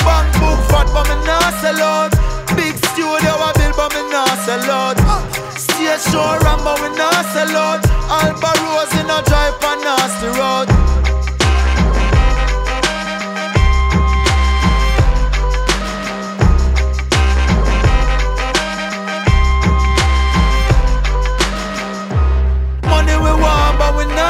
Bank 0.04 0.28
book 0.40 0.60
fat, 0.68 0.88
but 0.92 1.08
me 1.08 1.16
not 1.24 1.54
sell 1.60 1.80
out. 1.80 2.10
Big 2.56 2.76
studio 2.92 3.32
I 3.38 3.52
build, 3.56 3.76
but 3.76 3.90
me 3.94 4.02
not 4.10 4.36
sell 4.44 4.70
out. 4.70 4.96
Stage 5.56 6.00
show 6.12 6.38
run, 6.44 6.60
but 6.64 6.80
we 6.80 6.88
not 6.96 7.24
sell 7.32 7.56
out. 7.56 7.80
Alba 8.10 8.50
Rose 8.64 8.94
in 9.00 9.08
a 9.08 9.22
drive 9.24 9.56
on 9.64 9.78
nasty 9.84 10.28
road. 10.38 10.99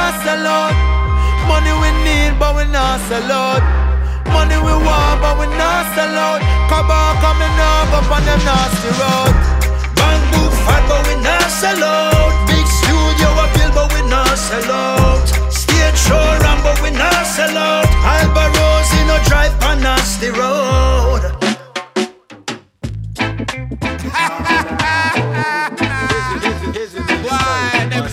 Not 0.01 0.13
sell 0.25 0.47
out. 0.47 0.75
Money 1.45 1.73
we 1.81 1.89
need, 2.05 2.33
but 2.41 2.51
we 2.57 2.65
not 2.73 2.97
sell 3.07 3.29
out. 3.29 3.61
Money 4.33 4.57
we 4.57 4.73
want, 4.87 5.17
but 5.21 5.35
we 5.37 5.45
not 5.61 5.83
sell 5.93 6.15
out. 6.27 6.41
Come 6.71 6.89
on, 6.89 7.11
coming 7.21 7.57
up 7.73 7.87
up 7.99 8.09
on 8.15 8.23
them 8.25 8.41
nasty 8.49 8.91
road. 8.97 9.33
Bank 9.99 10.21
book 10.33 10.53
fat, 10.65 10.83
but 10.89 11.01
we 11.07 11.15
not 11.21 11.47
sell 11.61 11.83
out. 11.83 12.33
Big 12.49 12.65
studio 12.79 13.29
a 13.43 13.45
build, 13.53 13.73
but 13.77 13.87
we 13.93 14.01
not 14.09 14.33
sell 14.47 14.71
out. 14.71 15.27
Stage 15.53 15.97
show 16.05 16.25
run, 16.43 16.57
but 16.65 16.77
we 16.81 16.89
not 17.01 17.25
sell 17.35 17.55
out. 17.57 17.89
Alba 18.15 18.45
Rose 18.57 18.91
in 18.99 19.07
a 19.15 19.19
drive 19.29 19.53
on 19.69 19.77
nasty 19.85 20.29
road. 20.31 21.40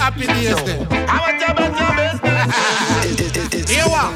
Happy 0.08 0.24
days 0.24 0.56
then? 0.64 0.88
Want 0.88 1.36
you 1.36 1.52
about 1.52 1.68
your 1.76 1.92
business. 2.00 3.68
Here 3.68 3.84
what? 3.92 4.08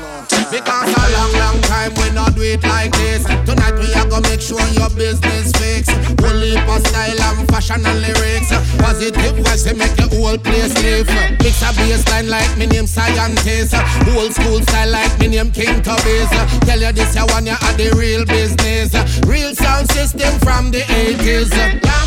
Because 0.49 0.89
a 0.89 1.05
long, 1.13 1.33
long 1.37 1.61
time 1.69 1.93
we 2.01 2.09
not 2.17 2.35
do 2.35 2.41
it 2.41 2.65
like 2.65 2.93
this. 2.93 3.29
Tonight 3.45 3.77
we 3.77 3.93
are 3.93 4.09
gonna 4.09 4.27
make 4.27 4.41
sure 4.41 4.57
your 4.73 4.89
business 4.97 5.53
fix. 5.53 5.93
Whole 6.17 6.41
heap 6.41 6.65
of 6.65 6.81
style 6.89 7.21
and 7.21 7.47
fashion 7.53 7.85
and 7.85 8.01
lyrics. 8.01 8.49
Positive 8.81 9.37
vibes 9.37 9.65
they 9.69 9.77
make 9.77 9.93
the 10.01 10.09
whole 10.17 10.39
place 10.39 10.73
live. 10.81 11.13
Mix 11.45 11.61
a 11.61 11.77
bassline 11.77 12.31
like 12.31 12.57
me 12.57 12.65
name 12.73 12.87
scientist. 12.87 13.77
Old 14.17 14.33
school 14.33 14.63
style 14.63 14.93
like 14.93 15.13
me 15.21 15.29
name 15.29 15.53
King 15.53 15.83
Tubby's. 15.83 16.33
Tell 16.65 16.81
you 16.81 16.93
this 16.93 17.15
you 17.15 17.27
one 17.37 17.45
you 17.45 17.53
are 17.53 17.77
the 17.77 17.93
real 18.01 18.25
business. 18.25 18.97
Real 19.29 19.55
sound 19.55 19.93
system 19.93 20.33
from 20.41 20.71
the 20.71 20.81
80s. 20.89 22.02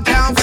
Dance 0.00 0.39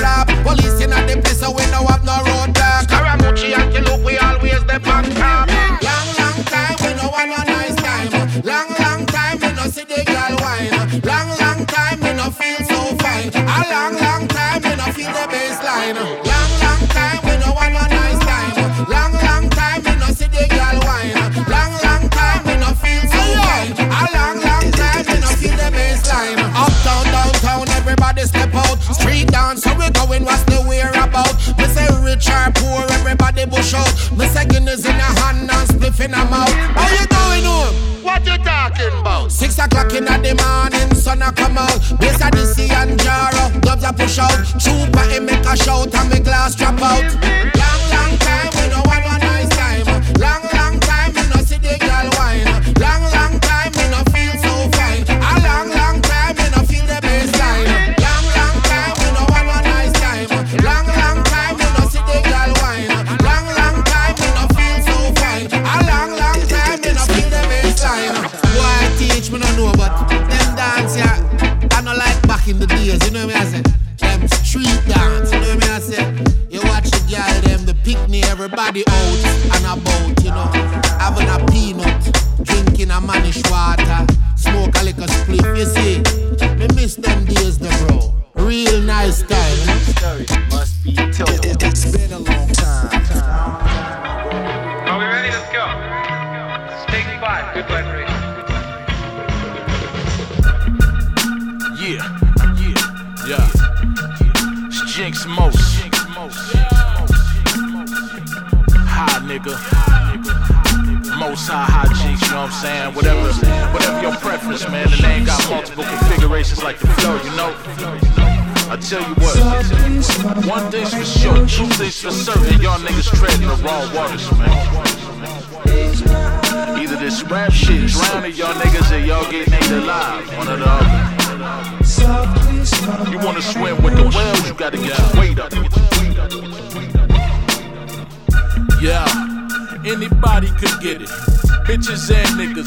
a 41.28 41.32
come 41.34 41.58
out. 41.58 41.80
Bass 42.00 42.22
a 42.22 42.30
DC 42.32 42.70
and 42.72 43.00
Jaro, 43.00 43.62
dubs 43.62 43.84
a 43.84 43.94
push 43.94 44.20
out. 44.20 44.32
Chupa 44.62 45.12
he 45.12 45.20
make 45.20 45.46
a 45.46 45.56
shout 45.58 45.94
and 45.94 46.10
me 46.10 46.20
glass 46.20 46.56
drop 46.56 46.82
out. 46.82 47.57
Everybody 78.48 78.84
out 78.88 79.57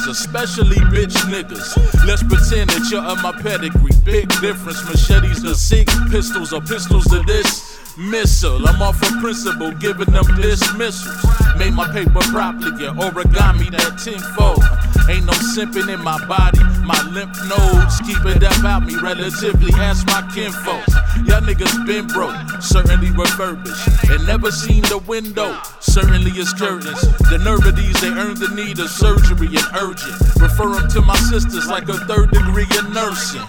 niggas, 0.01 0.11
especially 0.11 0.77
bitch 0.77 1.15
niggas. 1.29 1.77
Let's 2.07 2.23
pretend 2.23 2.71
that 2.71 2.89
you're 2.91 3.03
of 3.03 3.23
my 3.23 3.33
pedigree. 3.33 3.91
Big 4.05 4.29
difference, 4.41 4.83
machetes 4.85 5.43
to 5.43 5.55
seek, 5.55 5.89
pistols 6.11 6.53
or 6.53 6.61
pistols 6.61 7.05
to 7.07 7.23
this. 7.27 7.79
missile. 7.99 8.67
I'm 8.67 8.81
off 8.81 9.03
a 9.03 9.21
principle, 9.21 9.73
giving 9.73 10.11
them 10.13 10.25
dismissals. 10.41 11.25
Made 11.59 11.75
my 11.75 11.91
paper 11.93 12.21
properly, 12.31 12.83
yeah, 12.83 12.95
origami 12.95 13.71
that 13.73 13.99
tenfold. 14.01 14.63
Ain't 15.09 15.27
no 15.27 15.33
simping 15.33 15.93
in 15.93 16.03
my 16.03 16.17
body, 16.27 16.61
my 16.85 17.01
lymph 17.11 17.37
nodes 17.49 18.01
keep 18.07 18.25
it 18.25 18.43
up 18.45 18.65
out 18.65 18.87
me 18.87 18.97
relatively. 18.97 19.73
Ask 19.75 20.07
my 20.07 20.23
kinfolk. 20.35 20.87
Y'all 21.27 21.41
niggas 21.43 21.85
been 21.87 22.07
broke, 22.07 22.37
certainly 22.63 23.11
refurbished, 23.11 23.89
and 24.09 24.27
never 24.27 24.51
seen 24.51 24.83
the 24.83 24.99
window. 25.07 25.59
Certainly 25.91 26.31
it's 26.39 26.53
curtains. 26.53 27.01
The 27.31 27.39
nerve 27.43 27.67
of 27.67 27.75
these, 27.75 28.01
they 28.01 28.15
earned 28.15 28.37
the 28.37 28.55
need 28.55 28.79
of 28.79 28.89
surgery 28.89 29.49
and 29.51 29.67
urgent. 29.75 30.15
Refer 30.39 30.79
them 30.79 30.89
to 30.91 31.03
my 31.03 31.17
sisters 31.17 31.67
like 31.67 31.89
a 31.89 31.99
third 32.07 32.31
degree 32.31 32.71
in 32.79 32.93
nursing. 32.95 33.43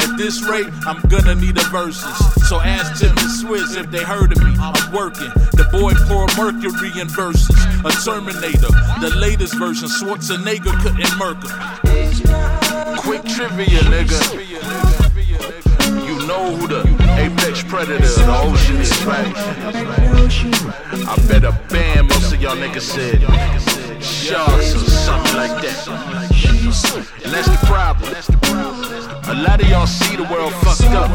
At 0.00 0.16
this 0.16 0.42
rate, 0.42 0.72
I'm 0.88 1.00
gonna 1.12 1.34
need 1.34 1.58
a 1.58 1.64
verses. 1.68 2.16
So 2.48 2.60
ask 2.60 2.98
Tim 2.98 3.10
and 3.10 3.28
Swizz 3.28 3.76
if 3.76 3.90
they 3.90 4.02
heard 4.02 4.32
of 4.32 4.42
me. 4.42 4.56
I'm 4.56 4.72
working. 4.90 5.28
The 5.52 5.68
boy 5.70 5.92
pour 6.08 6.24
Mercury 6.40 6.98
in 6.98 7.08
verses. 7.08 7.52
A 7.84 7.92
Terminator, 7.92 8.72
the 9.04 9.12
latest 9.20 9.52
version. 9.58 9.88
Schwarzenegger 9.88 10.72
couldn't 10.80 11.12
murk 11.20 11.44
him. 11.44 11.52
Quick 13.04 13.22
trivia, 13.36 13.84
nigga. 13.92 14.16
You 16.08 16.26
know 16.26 16.56
who 16.56 16.66
the 16.66 16.88
apex 17.20 17.62
predator 17.64 18.02
of 18.02 18.16
the 18.16 18.38
ocean 18.48 18.76
is, 18.80 19.04
right? 19.04 19.36
I 21.10 21.16
bet 21.26 21.42
a 21.42 21.50
band 21.68 22.08
most 22.08 22.32
of 22.32 22.40
y'all 22.40 22.54
niggas 22.54 22.82
said 22.82 23.20
sharks 24.00 24.76
or 24.76 24.90
something 24.90 25.34
like 25.34 25.60
that. 25.60 25.88
And 27.24 27.32
that's 27.34 27.48
the 27.50 27.58
problem. 27.66 28.14
A 29.26 29.42
lot 29.42 29.60
of 29.60 29.68
y'all 29.68 29.88
see 29.88 30.14
the 30.14 30.22
world 30.30 30.52
fucked 30.62 30.94
up. 30.94 31.10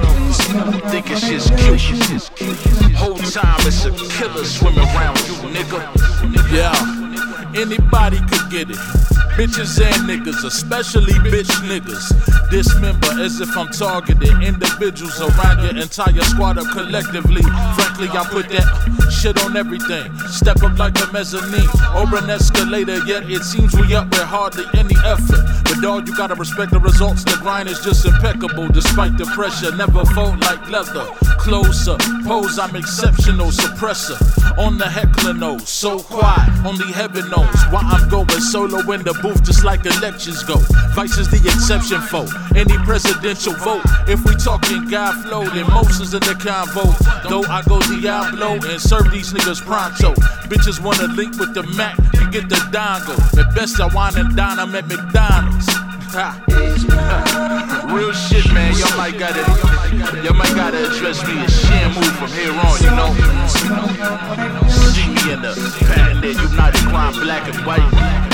Thinking 0.92 1.16
shit's 1.16 1.50
cute. 1.56 1.80
Whole 2.98 3.16
time 3.16 3.56
it's 3.62 3.86
a 3.86 3.92
killer 4.20 4.44
swimming 4.44 4.80
around 4.80 5.18
you, 5.28 5.36
nigga. 5.56 5.80
Yeah, 6.52 6.76
anybody 7.56 8.18
could 8.28 8.52
get 8.52 8.70
it. 8.70 8.82
Bitches 9.40 9.80
and 9.80 10.10
niggas, 10.10 10.44
especially 10.44 11.14
bitch 11.32 11.52
niggas. 11.72 12.12
Dismember 12.52 13.20
as 13.20 13.42
if 13.42 13.56
I'm 13.58 13.68
targeting 13.70 14.42
individuals 14.42 15.20
around 15.20 15.64
your 15.64 15.82
entire 15.82 16.22
squad 16.24 16.58
up 16.58 16.68
collectively. 16.72 17.42
Frankly, 17.76 18.08
I 18.10 18.26
put 18.30 18.50
that 18.50 19.12
shit 19.12 19.42
on 19.44 19.58
everything. 19.58 20.16
Step 20.28 20.62
up 20.64 20.78
like 20.78 20.98
a 21.02 21.12
mezzanine 21.12 21.68
or 21.96 22.06
an 22.16 22.30
escalator, 22.30 23.04
yet 23.06 23.30
it 23.30 23.44
seems 23.44 23.74
we 23.76 23.96
up 23.96 24.10
with 24.10 24.22
hardly 24.22 24.66
any 24.74 24.96
effort. 25.04 25.44
But 25.64 25.82
dog, 25.82 26.08
you 26.08 26.16
gotta 26.16 26.36
respect 26.36 26.72
the 26.72 26.80
results. 26.80 27.24
The 27.24 27.38
grind 27.42 27.70
is 27.70 27.80
just 27.80 28.06
impeccable 28.06 28.68
despite 28.70 29.18
the 29.18 29.26
pressure. 29.26 29.76
Never 29.76 30.06
fold 30.06 30.40
like 30.42 30.70
leather. 30.70 31.06
Closer, 31.40 31.98
pose, 32.24 32.60
I'm 32.60 32.76
exceptional. 32.76 33.52
Suppressor 33.52 34.20
on 34.58 34.78
the 34.78 34.88
heckler 34.88 35.34
nose. 35.34 35.68
So 35.68 36.00
quiet, 36.00 36.50
only 36.66 36.92
heaven 36.92 37.30
knows 37.30 37.56
why 37.72 37.82
I'm 37.84 38.10
going 38.10 38.30
solo 38.30 38.80
in 38.92 39.04
the 39.04 39.14
booth 39.22 39.44
just 39.44 39.64
like 39.64 39.86
elections 39.86 40.44
go. 40.44 40.58
Vice 40.94 41.18
is 41.18 41.30
the 41.30 41.38
exception 41.38 42.02
for 42.02 42.26
any 42.56 42.78
presidential 42.86 43.54
vote. 43.54 43.84
If 44.08 44.26
we 44.26 44.36
talking 44.36 44.88
God 44.88 45.14
flow, 45.24 45.44
then 45.46 45.68
Moses 45.68 46.14
in 46.14 46.22
the 46.22 46.36
convo. 46.36 46.86
Though 47.30 47.44
I 47.44 47.62
go 47.64 47.80
Diablo 47.82 48.54
and 48.54 48.82
serve 48.82 49.12
these 49.12 49.34
niggas 49.34 49.62
pronto. 49.62 50.14
Bitches 50.50 50.80
wanna 50.80 51.14
link 51.14 51.38
with 51.40 51.54
the 51.54 51.64
Mac, 51.76 51.98
you 52.14 52.30
get 52.32 52.50
the 52.50 52.56
dongle. 52.72 53.20
At 53.38 53.54
best, 53.56 53.80
I 53.80 53.88
wine 53.94 54.18
and 54.18 54.36
dine, 54.36 54.60
I'm 54.60 54.74
at 54.76 54.88
McDonald's. 54.88 55.68
Real 56.16 58.14
shit, 58.14 58.46
man. 58.54 58.74
Y'all 58.78 58.96
might 58.98 59.20
gotta, 59.20 59.42
y'all 60.24 60.34
might 60.34 60.56
gotta 60.56 60.86
address 60.86 61.22
me 61.28 61.34
as 61.44 61.52
Shamu 61.64 62.04
from 62.16 62.32
here 62.32 62.54
on. 62.54 62.80
You 62.80 62.92
know, 62.96 63.12
see 64.70 65.08
me 65.10 65.34
in 65.34 65.42
the 65.42 65.52
patent 65.80 66.22
that 66.22 66.36
united 66.42 66.82
crime, 66.88 67.14
black 67.14 67.54
and 67.54 67.66
white. 67.66 68.25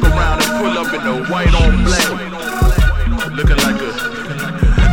Fuck 0.00 0.12
around 0.12 0.42
and 0.42 0.50
pull 0.60 0.76
up 0.78 0.92
in 0.92 1.02
the 1.04 1.24
white 1.30 1.54
on 1.54 1.84
black, 1.84 2.08
looking 3.32 3.56
like 3.56 3.80
a, 3.80 3.90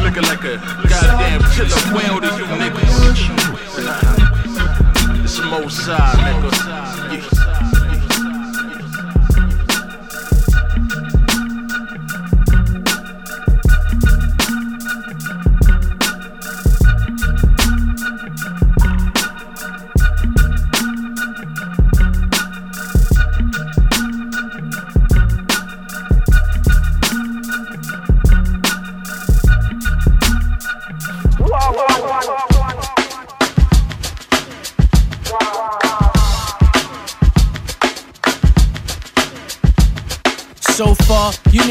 looking 0.04 0.24
like 0.24 0.44
a 0.44 0.58
goddamn 0.88 1.42
killer 1.52 1.82
whale 1.94 2.20
to 2.22 2.28
you 2.38 2.46
niggas. 2.60 2.94
It's 5.24 5.40
Mosai, 5.40 6.14
nigga. 6.24 6.52
Yeah. 7.14 7.43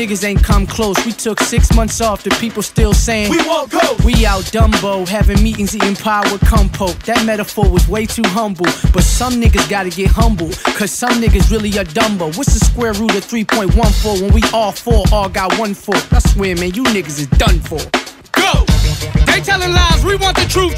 Niggas 0.03 0.25
ain't 0.25 0.43
come 0.43 0.67
close. 0.67 0.97
We 1.07 1.13
took 1.13 1.39
six 1.41 1.73
months 1.75 2.01
off, 2.01 2.25
the 2.25 2.31
people 2.41 2.63
still 2.63 2.93
saying 2.93 3.31
We 3.31 3.39
won't 3.47 3.71
go. 3.71 3.97
We 4.05 4.27
out 4.27 4.43
Dumbo, 4.51 5.07
having 5.07 5.41
meetings, 5.43 5.77
eating 5.77 5.95
pie 5.95 6.29
with 6.33 6.45
compo. 6.45 6.89
That 7.07 7.25
metaphor 7.25 7.71
was 7.71 7.87
way 7.87 8.07
too 8.07 8.25
humble. 8.27 8.67
But 8.93 9.05
some 9.05 9.35
niggas 9.35 9.69
gotta 9.71 9.91
get 9.91 10.11
humble, 10.11 10.51
cause 10.77 10.91
some 10.91 11.23
niggas 11.23 11.53
really 11.53 11.71
are 11.79 11.85
Dumbo. 11.85 12.37
What's 12.37 12.53
the 12.53 12.65
square 12.65 12.95
root 12.95 13.15
of 13.15 13.25
3.14 13.25 14.23
when 14.23 14.33
we 14.33 14.43
all 14.53 14.73
four 14.73 15.05
all 15.13 15.29
got 15.29 15.57
one 15.59 15.75
foot? 15.75 16.03
I 16.13 16.19
swear, 16.19 16.57
man, 16.57 16.75
you 16.75 16.83
niggas 16.83 17.21
is 17.21 17.29
done 17.39 17.61
for. 17.61 17.79
Go! 18.33 18.65
They 19.27 19.41
telling 19.41 19.71
lies, 19.71 20.05
we 20.05 20.17
want 20.17 20.37
the 20.37 20.47
truth. 20.51 20.75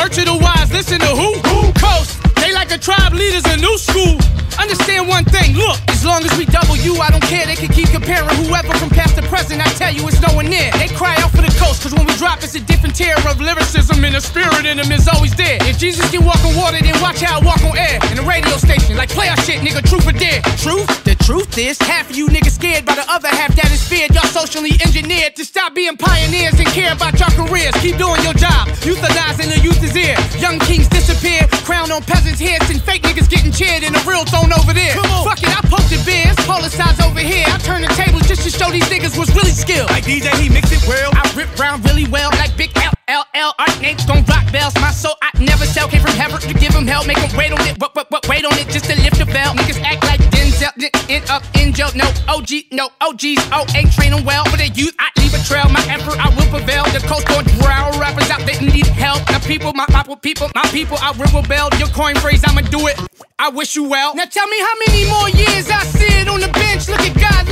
Word 0.00 0.12
to 0.12 0.24
the 0.24 0.38
wise, 0.40 0.72
listen 0.72 0.98
to 1.00 1.12
who? 1.12 1.34
Who? 1.48 1.72
Coast. 1.74 2.22
They 2.36 2.54
like 2.54 2.70
a 2.70 2.78
tribe 2.78 3.12
leaders 3.12 3.44
in 3.52 3.60
new 3.60 3.76
school. 3.76 4.16
Understand 4.58 5.08
one 5.08 5.24
thing, 5.24 5.56
look, 5.56 5.78
As 6.04 6.04
long 6.04 6.20
as 6.22 6.36
we 6.36 6.44
double 6.44 6.76
you, 6.76 7.00
I 7.00 7.08
don't 7.08 7.24
care. 7.24 7.46
They 7.46 7.56
can 7.56 7.72
keep 7.72 7.88
comparing 7.88 8.28
whoever 8.44 8.76
from 8.76 8.90
past 8.90 9.16
to 9.16 9.22
present. 9.22 9.64
I 9.64 9.72
tell 9.72 9.88
you, 9.88 10.06
it's 10.06 10.20
nowhere 10.20 10.44
near. 10.44 10.70
They 10.76 10.88
cry 10.92 11.16
out 11.24 11.30
for 11.32 11.40
the 11.40 11.48
coast, 11.56 11.80
cause 11.80 11.94
when 11.94 12.04
we 12.04 12.12
drop, 12.20 12.44
it's 12.44 12.54
a 12.54 12.60
different 12.60 12.94
tier 12.94 13.16
of 13.24 13.40
lyricism, 13.40 14.04
and 14.04 14.14
the 14.14 14.20
spirit 14.20 14.66
in 14.66 14.76
them 14.76 14.92
is 14.92 15.08
always 15.08 15.34
there. 15.34 15.56
If 15.64 15.78
Jesus 15.78 16.04
can 16.12 16.22
walk 16.22 16.44
on 16.44 16.54
water, 16.60 16.76
then 16.76 16.92
watch 17.00 17.24
how 17.24 17.40
I 17.40 17.44
walk 17.44 17.64
on 17.64 17.72
air. 17.78 17.96
In 18.12 18.20
the 18.20 18.26
radio 18.28 18.52
station, 18.60 19.00
like 19.00 19.08
play 19.08 19.28
our 19.32 19.40
shit, 19.48 19.64
nigga, 19.64 19.80
truth 19.88 20.04
or 20.06 20.12
dare. 20.12 20.44
Truth? 20.60 20.92
The 21.08 21.16
truth 21.24 21.56
is, 21.56 21.80
half 21.80 22.10
of 22.10 22.16
you 22.16 22.28
niggas 22.28 22.60
scared 22.60 22.84
by 22.84 22.96
the 23.00 23.06
other 23.08 23.28
half 23.28 23.56
that 23.56 23.72
is 23.72 23.80
feared. 23.88 24.12
Y'all 24.12 24.28
socially 24.28 24.76
engineered 24.84 25.36
to 25.36 25.44
stop 25.44 25.74
being 25.74 25.96
pioneers 25.96 26.60
and 26.60 26.68
care 26.68 26.92
about 26.92 27.16
your 27.16 27.32
careers. 27.32 27.72
Keep 27.80 27.96
doing 27.96 28.20
your 28.20 28.36
job. 28.36 28.68
Euthanizing 28.84 29.48
the 29.48 29.60
youth 29.64 29.80
is 29.82 29.96
here. 29.96 30.20
Young 30.36 30.60
kings 30.68 30.88
disappear. 30.88 31.48
Crown 31.64 31.88
on 31.90 32.02
peasants' 32.04 32.40
heads 32.40 32.68
and 32.68 32.82
fake 32.82 33.02
niggas 33.08 33.30
getting 33.30 33.52
cheered 33.52 33.84
and 33.88 33.94
the 33.96 34.04
real 34.04 34.24
thrown 34.44 34.60
over 34.60 34.72
there. 34.72 34.94
Fuck 35.24 35.42
it, 35.42 35.48
I 35.48 35.60
poked 35.68 35.90
the 35.90 36.02
beers. 36.04 36.36
Polar 36.46 36.68
sides 36.68 37.00
over 37.00 37.20
here. 37.20 37.44
I 37.48 37.58
turn 37.58 37.82
the 37.82 37.88
tables 37.88 38.22
just 38.26 38.42
to 38.42 38.50
show 38.50 38.70
these 38.70 38.84
niggas 38.84 39.18
was 39.18 39.34
really 39.34 39.50
skilled. 39.50 39.90
like 39.90 40.04
DJ, 40.04 40.28
he 40.40 40.48
mix 40.48 40.72
it 40.72 40.86
well. 40.86 41.10
I 41.14 41.22
rip 41.36 41.48
round 41.58 41.84
really 41.84 42.06
well, 42.06 42.30
like 42.30 42.56
Big 42.56 42.70
L. 42.76 42.92
L 43.08 43.24
L. 43.34 43.54
Our 43.58 43.80
names 43.80 44.04
gon' 44.06 44.24
rock 44.24 44.50
bells. 44.52 44.74
My 44.76 44.90
soul 44.90 45.14
I 45.22 45.30
never 45.38 45.64
sell. 45.66 45.88
Came 45.88 46.00
from 46.00 46.12
heaven 46.12 46.40
to 46.40 46.54
give 46.54 46.72
him 46.74 46.86
hell. 46.86 47.04
Make 47.04 47.18
him 47.18 47.36
wait 47.36 47.52
on 47.52 47.60
it. 47.66 47.78
What, 47.80 47.94
what, 47.94 48.26
wait 48.28 48.44
on 48.44 48.52
it 48.54 48.68
just 48.68 48.86
to 48.86 48.96
lift 48.96 49.18
the 49.18 49.26
bell. 49.26 49.54
Niggas 49.54 49.80
act 49.82 50.04
like 50.04 50.20
Denzel. 50.32 50.72
End 51.10 51.28
up 51.28 51.42
in 51.60 51.72
jail. 51.72 51.90
No 51.94 52.08
OG, 52.28 52.72
no 52.72 52.88
OGs. 53.00 53.42
Oh, 53.52 53.66
ain't 53.76 53.92
training 53.92 54.24
well. 54.24 54.44
For 54.46 54.56
the 54.56 54.68
youth, 54.68 54.94
I 54.98 55.10
leave 55.20 55.34
a 55.34 55.42
trail. 55.44 55.68
My 55.68 55.84
effort, 55.88 56.18
I 56.18 56.28
will 56.36 56.48
prevail. 56.48 56.84
The 56.96 57.04
coast 57.06 57.26
going 57.28 57.46
growl. 57.60 57.92
Rappers 58.00 58.30
out 58.30 58.40
there 58.46 58.60
need 58.60 58.86
help. 58.86 59.20
Now 59.28 59.38
people, 59.40 59.72
my, 59.74 59.86
my 59.90 60.02
people, 60.22 60.48
my 60.54 60.64
people, 60.72 60.96
I 61.00 61.12
will 61.12 61.28
rebel. 61.28 61.68
Your 61.78 61.88
coin 61.88 62.14
phrase, 62.16 62.42
I'ma 62.46 62.62
do 62.62 62.86
it. 62.88 62.96
I 63.38 63.50
wish 63.50 63.76
you 63.76 63.84
well. 63.84 64.14
Now 64.14 64.24
tell 64.24 64.46
me 64.46 64.58
how 64.60 64.74
many 64.86 65.04
more 65.08 65.28
years 65.28 65.68
I 65.68 65.82
sit 65.84 66.28
on 66.28 66.40
the 66.40 66.48
bench. 66.48 66.88
Look 66.88 67.00
at 67.00 67.14
God 67.20 67.48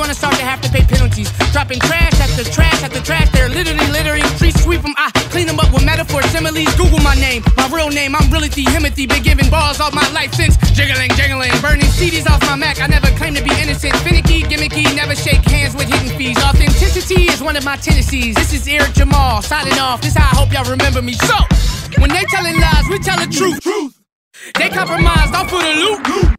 gonna 0.00 0.14
start 0.14 0.34
to 0.36 0.42
have 0.42 0.60
to 0.62 0.68
pay 0.72 0.80
penalties. 0.80 1.28
Dropping 1.52 1.78
trash 1.80 2.16
after 2.20 2.44
trash 2.44 2.82
after 2.82 3.00
trash. 3.00 3.28
They're 3.30 3.48
literally 3.48 3.86
littering. 3.92 4.24
Street 4.40 4.56
sweep 4.56 4.80
them. 4.80 4.94
I 4.96 5.10
clean 5.28 5.46
them 5.46 5.60
up 5.60 5.72
with 5.72 5.84
metaphors, 5.84 6.24
similes. 6.32 6.72
Google 6.76 7.00
my 7.00 7.14
name, 7.14 7.44
my 7.56 7.68
real 7.68 7.90
name. 7.90 8.16
I'm 8.16 8.30
really 8.32 8.48
the 8.48 8.64
Himothy. 8.64 9.08
Been 9.08 9.22
giving 9.22 9.50
balls 9.50 9.78
all 9.80 9.92
my 9.92 10.08
life 10.12 10.32
since. 10.32 10.56
Jiggling, 10.72 11.10
jiggling. 11.20 11.52
Burning 11.60 11.90
CDs 11.92 12.26
off 12.28 12.40
my 12.48 12.56
Mac. 12.56 12.80
I 12.80 12.86
never 12.86 13.08
claim 13.20 13.34
to 13.34 13.44
be 13.44 13.52
innocent. 13.60 13.94
Finicky, 14.00 14.42
gimmicky. 14.42 14.88
Never 14.96 15.14
shake 15.14 15.44
hands 15.44 15.76
with 15.76 15.88
hidden 15.92 16.16
fees. 16.16 16.38
Authenticity 16.38 17.28
is 17.28 17.42
one 17.42 17.56
of 17.56 17.64
my 17.64 17.76
tendencies. 17.76 18.34
This 18.34 18.54
is 18.54 18.66
Eric 18.66 18.94
Jamal 18.94 19.42
signing 19.42 19.78
off. 19.78 20.00
This 20.00 20.16
how 20.16 20.32
I 20.32 20.34
hope 20.40 20.52
y'all 20.52 20.70
remember 20.70 21.02
me. 21.02 21.12
So, 21.12 21.36
when 22.00 22.08
they 22.08 22.24
telling 22.32 22.58
lies, 22.58 22.88
we 22.88 22.98
tell 23.00 23.18
the 23.20 23.28
truth. 23.28 23.60
Truth. 23.60 24.00
They 24.56 24.70
compromised. 24.70 25.34
I'm 25.34 25.46
for 25.46 25.60
the 25.60 25.74
loot. 25.82 26.36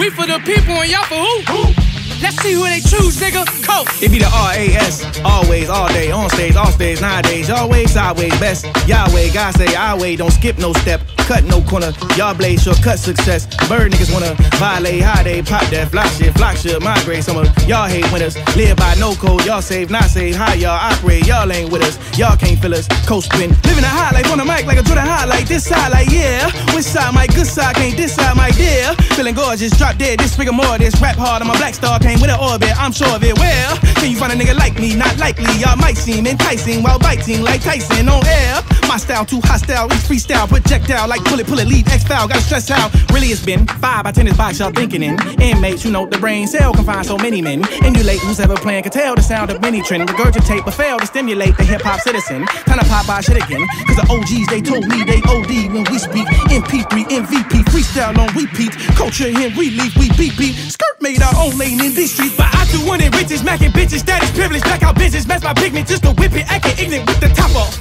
We 0.00 0.10
for 0.10 0.26
the 0.26 0.38
people 0.42 0.74
and 0.82 0.90
y'all 0.90 1.04
for 1.04 1.14
who? 1.14 1.72
who? 1.72 1.87
Let's 2.20 2.36
see 2.42 2.52
who 2.52 2.64
they 2.64 2.80
choose, 2.80 3.16
nigga. 3.20 3.46
Coach. 3.64 4.02
It 4.02 4.10
be 4.10 4.18
the 4.18 4.26
R-A-S, 4.26 5.20
always, 5.24 5.68
all 5.68 5.88
day, 5.88 6.10
on 6.10 6.28
stage, 6.30 6.56
off 6.56 6.72
stage, 6.74 7.00
nowadays, 7.00 7.48
always, 7.50 7.92
sideways, 7.92 8.38
best. 8.40 8.66
Yahweh, 8.88 9.32
God 9.32 9.54
say, 9.54 9.74
I 9.74 9.96
way, 9.96 10.16
don't 10.16 10.32
skip 10.32 10.58
no 10.58 10.72
step, 10.72 11.00
cut 11.28 11.44
no 11.44 11.60
corner. 11.68 11.92
Y'all 12.16 12.34
blaze 12.34 12.62
shortcut 12.62 12.98
success. 12.98 13.44
Bird 13.68 13.92
niggas 13.92 14.10
wanna 14.12 14.32
violate, 14.56 15.02
how 15.02 15.22
they 15.22 15.42
pop 15.42 15.62
that, 15.68 15.90
flock 15.92 16.08
shit, 16.16 16.32
flock 16.32 16.56
shit, 16.56 16.80
migrate. 16.80 17.22
Some 17.22 17.36
of 17.36 17.46
y'all 17.68 17.86
hate 17.86 18.10
winners, 18.10 18.34
live 18.56 18.78
by 18.78 18.94
no 18.96 19.12
code, 19.14 19.44
y'all 19.44 19.60
save, 19.60 19.90
not 19.90 20.04
save, 20.04 20.34
how 20.34 20.54
y'all 20.54 20.80
operate, 20.80 21.26
y'all 21.26 21.52
ain't 21.52 21.70
with 21.70 21.82
us, 21.82 22.00
y'all 22.18 22.34
can't 22.36 22.58
feel 22.58 22.72
us. 22.72 22.88
Coast 23.04 23.30
spin, 23.30 23.50
living 23.68 23.84
a 23.84 23.92
high 23.92 24.10
life 24.16 24.32
on 24.32 24.38
the 24.38 24.44
mic 24.44 24.64
like 24.64 24.78
a 24.78 24.82
Jordan 24.82 25.04
high, 25.04 25.26
like 25.26 25.46
this 25.46 25.68
side, 25.68 25.92
like 25.92 26.08
yeah. 26.08 26.48
Which 26.74 26.88
side, 26.88 27.12
my 27.12 27.26
good 27.26 27.46
side, 27.46 27.76
can't 27.76 27.94
this 27.94 28.14
side, 28.14 28.34
my 28.34 28.50
dear. 28.52 28.94
Feeling 29.12 29.34
gorgeous, 29.34 29.76
drop 29.76 29.98
dead, 29.98 30.18
this 30.18 30.34
figure 30.34 30.56
more, 30.56 30.78
this 30.78 30.98
rap 31.02 31.16
hard, 31.16 31.42
I'm 31.42 31.50
a 31.50 31.56
black 31.60 31.74
star, 31.74 32.00
came 32.00 32.20
with 32.20 32.30
an 32.30 32.40
orbit, 32.40 32.72
I'm 32.80 32.92
sure 32.92 33.14
of 33.14 33.22
it. 33.22 33.36
Well, 33.36 33.76
can 34.00 34.10
you 34.10 34.16
find 34.16 34.32
a 34.32 34.36
nigga 34.36 34.56
like 34.56 34.80
me? 34.80 34.96
Not 34.96 35.18
likely, 35.18 35.52
y'all 35.60 35.76
might 35.76 35.98
seem 35.98 36.26
enticing 36.26 36.82
while 36.82 36.98
biting 36.98 37.42
like 37.42 37.60
Tyson 37.60 38.08
on 38.08 38.24
air. 38.26 38.64
My 38.88 38.96
style 38.96 39.26
too 39.26 39.40
hostile, 39.44 39.92
each 39.92 40.08
freestyle, 40.08 40.48
projectile 40.48 41.06
like 41.06 41.17
pull 41.24 41.40
it, 41.40 41.46
pull 41.46 41.58
it, 41.58 41.68
leave 41.68 41.86
X 41.88 42.04
foul. 42.04 42.28
Gotta 42.28 42.40
stress 42.40 42.68
how 42.68 42.90
really 43.12 43.28
it's 43.28 43.44
been. 43.44 43.66
Five 43.80 44.04
by 44.04 44.12
ten 44.12 44.26
is 44.26 44.36
box, 44.36 44.58
y'all 44.58 44.70
thinking 44.70 45.02
in. 45.02 45.18
Inmates, 45.40 45.84
you 45.84 45.90
know 45.90 46.06
the 46.06 46.18
brain 46.18 46.46
cell 46.46 46.72
can 46.72 46.84
find 46.84 47.04
so 47.06 47.16
many 47.16 47.42
men. 47.42 47.66
Emulate 47.82 48.20
who's 48.20 48.40
ever 48.40 48.56
playing 48.56 48.82
can 48.82 48.92
tell 48.92 49.14
the 49.14 49.22
sound 49.22 49.50
of 49.50 49.60
many 49.60 49.82
trend. 49.82 50.08
Regurgitate 50.08 50.64
but 50.64 50.74
fail 50.74 50.98
to 50.98 51.06
stimulate 51.06 51.56
the 51.56 51.64
hip 51.64 51.82
hop 51.82 52.00
citizen. 52.00 52.46
To 52.46 52.84
pop 52.84 53.06
by 53.06 53.20
shit 53.20 53.36
again. 53.36 53.66
Cause 53.86 53.96
the 53.96 54.06
OGs 54.06 54.46
they 54.48 54.60
told 54.60 54.86
me 54.86 55.02
they 55.02 55.18
OD 55.26 55.72
when 55.74 55.84
we 55.90 55.98
speak. 55.98 56.28
MP3, 56.46 57.10
MVP, 57.10 57.64
freestyle 57.74 58.16
on 58.18 58.30
repeat. 58.36 58.72
Culture 58.94 59.26
in 59.26 59.50
relief, 59.56 59.96
we 59.96 60.08
beat 60.16 60.36
beat. 60.38 60.54
Skirt 60.54 61.00
made 61.00 61.20
our 61.22 61.34
own 61.36 61.58
lane 61.58 61.80
in 61.84 61.94
these 61.94 62.14
streets. 62.14 62.36
But 62.36 62.54
I 62.54 62.66
do 62.70 62.86
one 62.86 63.00
in 63.00 63.10
riches, 63.12 63.42
macking 63.42 63.72
bitches, 63.72 64.00
status 64.00 64.30
privilege, 64.30 64.62
back 64.62 64.82
out 64.82 64.96
business, 64.96 65.26
match 65.26 65.42
my 65.42 65.54
pigment 65.54 65.88
just 65.88 66.04
to 66.04 66.12
whip 66.12 66.32
it, 66.34 66.46
acting 66.50 66.86
ignorant 66.86 67.08
with 67.08 67.20
the 67.20 67.28
top 67.28 67.54
off. 67.56 67.74